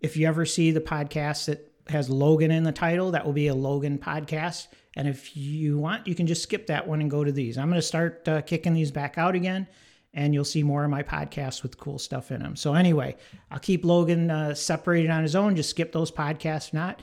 if 0.00 0.16
you 0.16 0.26
ever 0.26 0.46
see 0.46 0.70
the 0.70 0.80
podcast 0.80 1.46
that 1.46 1.72
has 1.88 2.08
Logan 2.08 2.50
in 2.50 2.62
the 2.62 2.72
title, 2.72 3.10
that 3.10 3.26
will 3.26 3.32
be 3.32 3.48
a 3.48 3.54
Logan 3.54 3.98
podcast. 3.98 4.68
And 4.96 5.06
if 5.08 5.36
you 5.36 5.78
want, 5.78 6.06
you 6.06 6.14
can 6.14 6.26
just 6.26 6.42
skip 6.42 6.66
that 6.68 6.86
one 6.86 7.00
and 7.00 7.10
go 7.10 7.24
to 7.24 7.32
these. 7.32 7.58
I'm 7.58 7.68
going 7.68 7.80
to 7.80 7.86
start 7.86 8.26
uh, 8.28 8.42
kicking 8.42 8.74
these 8.74 8.90
back 8.90 9.18
out 9.18 9.34
again, 9.34 9.66
and 10.12 10.34
you'll 10.34 10.44
see 10.44 10.62
more 10.62 10.84
of 10.84 10.90
my 10.90 11.02
podcasts 11.02 11.62
with 11.62 11.78
cool 11.78 11.98
stuff 11.98 12.30
in 12.30 12.42
them. 12.42 12.56
So 12.56 12.74
anyway, 12.74 13.16
I'll 13.50 13.60
keep 13.60 13.84
Logan 13.84 14.30
uh, 14.30 14.54
separated 14.54 15.10
on 15.10 15.22
his 15.22 15.36
own. 15.36 15.56
Just 15.56 15.70
skip 15.70 15.92
those 15.92 16.10
podcasts. 16.10 16.72
Not, 16.72 17.00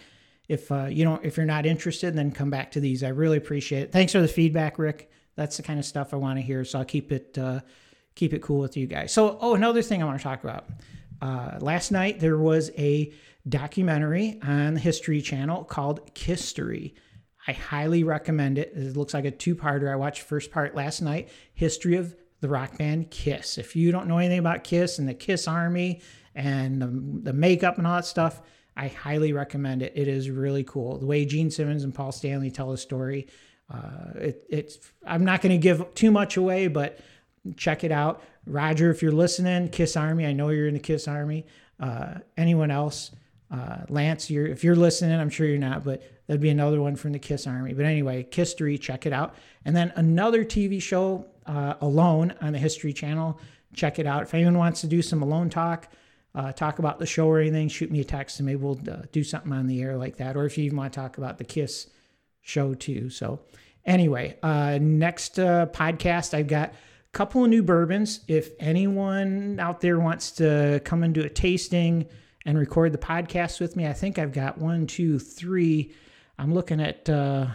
if 0.48 0.72
uh, 0.72 0.86
you 0.86 1.04
don't 1.04 1.24
if 1.26 1.38
you're 1.38 1.46
not 1.46 1.66
interested 1.66 2.16
then 2.16 2.32
come 2.32 2.50
back 2.50 2.72
to 2.72 2.80
these. 2.80 3.04
I 3.04 3.10
really 3.10 3.38
appreciate 3.38 3.84
it. 3.84 3.92
Thanks 3.92 4.12
for 4.12 4.22
the 4.22 4.28
feedback 4.28 4.80
rick. 4.80 5.12
That's 5.36 5.58
the 5.58 5.64
kind 5.64 5.78
of 5.78 5.86
stuff 5.86 6.14
i 6.14 6.18
want 6.18 6.40
to 6.40 6.42
hear 6.42 6.66
so 6.66 6.80
i'll 6.80 6.86
keep 6.86 7.12
it 7.12 7.38
uh, 7.38 7.60
keep 8.16 8.34
it 8.34 8.42
cool 8.42 8.60
with 8.60 8.78
you 8.78 8.88
guys. 8.88 9.14
So 9.14 9.38
oh 9.42 9.56
another 9.56 9.82
thing 9.82 10.02
i 10.02 10.06
want 10.06 10.18
to 10.18 10.24
talk 10.24 10.44
about. 10.44 10.66
Uh, 11.22 11.58
last 11.60 11.92
night 11.92 12.20
there 12.20 12.38
was 12.38 12.72
a 12.78 13.12
documentary 13.48 14.40
on 14.44 14.76
the 14.76 14.80
history 14.80 15.22
channel 15.22 15.64
called 15.64 16.14
KISStory. 16.14 16.94
I 17.48 17.54
highly 17.54 18.04
recommend 18.04 18.58
it. 18.58 18.74
It 18.76 18.98
looks 18.98 19.14
like 19.14 19.24
a 19.24 19.32
two-parter. 19.32 19.90
I 19.90 19.96
watched 19.96 20.24
first 20.24 20.52
part 20.52 20.76
last 20.76 21.02
night 21.02 21.30
history 21.54 21.96
of 21.96 22.16
the 22.42 22.48
rock 22.48 22.78
band 22.78 23.10
kiss 23.10 23.58
if 23.58 23.76
you 23.76 23.92
don't 23.92 24.08
know 24.08 24.18
anything 24.18 24.40
about 24.40 24.64
kiss 24.64 25.00
and 25.00 25.08
the 25.08 25.14
kiss 25.14 25.48
army 25.48 26.02
and 26.36 26.82
the, 26.82 26.88
the 27.24 27.34
makeup 27.34 27.78
and 27.78 27.88
all 27.88 27.96
that 27.96 28.06
stuff 28.06 28.42
I 28.78 28.90
highly 28.90 29.34
recommend 29.34 29.82
it. 29.82 29.94
It 29.96 30.08
is 30.08 30.30
really 30.30 30.64
cool. 30.64 31.00
The 31.00 31.08
way 31.08 31.26
Gene 31.26 31.50
Simmons 31.50 31.84
and 31.84 31.94
Paul 31.94 32.12
Stanley 32.12 32.52
tell 32.52 32.72
a 32.72 32.78
story. 32.78 33.28
Uh, 33.74 34.12
it, 34.16 34.46
it's 34.50 34.78
I'm 35.06 35.26
not 35.26 35.42
going 35.42 35.52
to 35.52 35.58
give 35.58 35.94
too 35.96 36.12
much 36.12 36.38
away, 36.38 36.68
but 36.68 37.00
check 37.58 37.84
it 37.84 37.92
out. 37.92 38.22
Roger, 38.46 38.92
if 38.92 39.02
you're 39.02 39.12
listening, 39.12 39.70
Kiss 39.70 39.98
Army. 39.98 40.28
I 40.28 40.34
know 40.34 40.50
you're 40.50 40.68
in 40.68 40.76
the 40.76 40.80
Kiss 40.80 41.08
Army. 41.08 41.48
Uh, 41.80 42.20
anyone 42.38 42.70
else? 42.70 43.12
Uh, 43.50 43.78
Lance, 43.90 44.30
you're 44.30 44.46
if 44.46 44.64
you're 44.64 44.76
listening, 44.76 45.20
I'm 45.20 45.30
sure 45.30 45.48
you're 45.48 45.58
not, 45.58 45.84
but 45.84 46.04
that'd 46.28 46.42
be 46.42 46.50
another 46.50 46.80
one 46.80 46.96
from 46.96 47.14
the 47.14 47.20
Kiss 47.20 47.48
Army. 47.48 47.74
But 47.74 47.86
anyway, 47.86 48.28
History, 48.32 48.78
check 48.78 49.06
it 49.06 49.14
out. 49.14 49.36
And 49.66 49.76
then 49.76 49.92
another 49.96 50.46
TV 50.46 50.82
show, 50.82 51.26
uh, 51.48 51.76
Alone, 51.82 52.34
on 52.42 52.54
the 52.54 52.60
History 52.60 52.94
Channel. 52.94 53.40
Check 53.74 54.00
it 54.00 54.06
out. 54.06 54.24
If 54.24 54.34
anyone 54.34 54.58
wants 54.58 54.82
to 54.82 54.88
do 54.88 55.02
some 55.02 55.22
Alone 55.22 55.50
talk, 55.50 55.88
uh, 56.36 56.52
talk 56.52 56.80
about 56.80 57.00
the 57.00 57.06
show 57.06 57.28
or 57.28 57.40
anything, 57.40 57.68
shoot 57.68 57.90
me 57.90 58.00
a 58.00 58.04
text 58.04 58.40
and 58.40 58.46
maybe 58.46 58.58
we'll 58.58 58.80
uh, 58.90 59.04
do 59.12 59.24
something 59.24 59.52
on 59.52 59.68
the 59.68 59.82
air 59.82 59.98
like 59.98 60.18
that. 60.18 60.38
Or 60.38 60.46
if 60.46 60.58
you 60.58 60.66
even 60.66 60.78
want 60.78 60.94
to 60.94 61.00
talk 61.00 61.18
about 61.18 61.38
the 61.38 61.44
Kiss 61.44 61.90
show 62.42 62.74
too. 62.74 63.10
So, 63.10 63.42
anyway, 63.86 64.38
uh, 64.44 64.78
next 64.80 65.40
uh, 65.40 65.68
podcast, 65.68 66.34
I've 66.34 66.48
got 66.48 66.70
a 66.70 67.18
couple 67.18 67.44
of 67.44 67.50
new 67.50 67.64
bourbons. 67.64 68.22
If 68.28 68.52
anyone 68.60 69.60
out 69.60 69.82
there 69.82 70.00
wants 70.00 70.32
to 70.34 70.82
come 70.86 71.04
and 71.04 71.14
do 71.14 71.22
a 71.22 71.30
tasting 71.30 72.08
and 72.46 72.58
record 72.58 72.94
the 72.94 72.98
podcast 73.00 73.60
with 73.60 73.76
me, 73.76 73.88
I 73.88 73.94
think 73.94 74.20
I've 74.20 74.32
got 74.32 74.58
one, 74.58 74.88
two, 74.88 75.20
three. 75.20 75.94
I'm 76.38 76.54
looking 76.54 76.80
at 76.80 77.10
uh, 77.10 77.48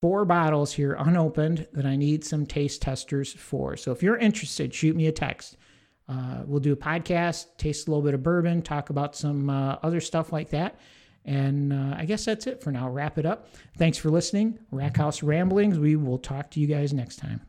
four 0.00 0.24
bottles 0.24 0.72
here 0.72 0.94
unopened 0.98 1.66
that 1.72 1.86
I 1.86 1.96
need 1.96 2.24
some 2.24 2.46
taste 2.46 2.82
testers 2.82 3.32
for. 3.32 3.76
So 3.76 3.92
if 3.92 4.02
you're 4.02 4.16
interested, 4.16 4.74
shoot 4.74 4.96
me 4.96 5.06
a 5.06 5.12
text. 5.12 5.56
Uh, 6.08 6.42
we'll 6.46 6.60
do 6.60 6.72
a 6.72 6.76
podcast, 6.76 7.56
taste 7.58 7.88
a 7.88 7.90
little 7.90 8.02
bit 8.02 8.14
of 8.14 8.22
bourbon, 8.22 8.62
talk 8.62 8.90
about 8.90 9.16
some 9.16 9.50
uh, 9.50 9.76
other 9.82 10.00
stuff 10.00 10.32
like 10.32 10.50
that. 10.50 10.78
And 11.24 11.72
uh, 11.72 11.96
I 11.98 12.04
guess 12.04 12.24
that's 12.24 12.46
it 12.46 12.62
for 12.62 12.70
now. 12.70 12.88
Wrap 12.88 13.18
it 13.18 13.26
up. 13.26 13.48
Thanks 13.76 13.98
for 13.98 14.10
listening. 14.10 14.60
Rack 14.70 14.96
House 14.96 15.24
Ramblings. 15.24 15.78
We 15.78 15.96
will 15.96 16.18
talk 16.18 16.50
to 16.52 16.60
you 16.60 16.68
guys 16.68 16.92
next 16.92 17.16
time. 17.16 17.40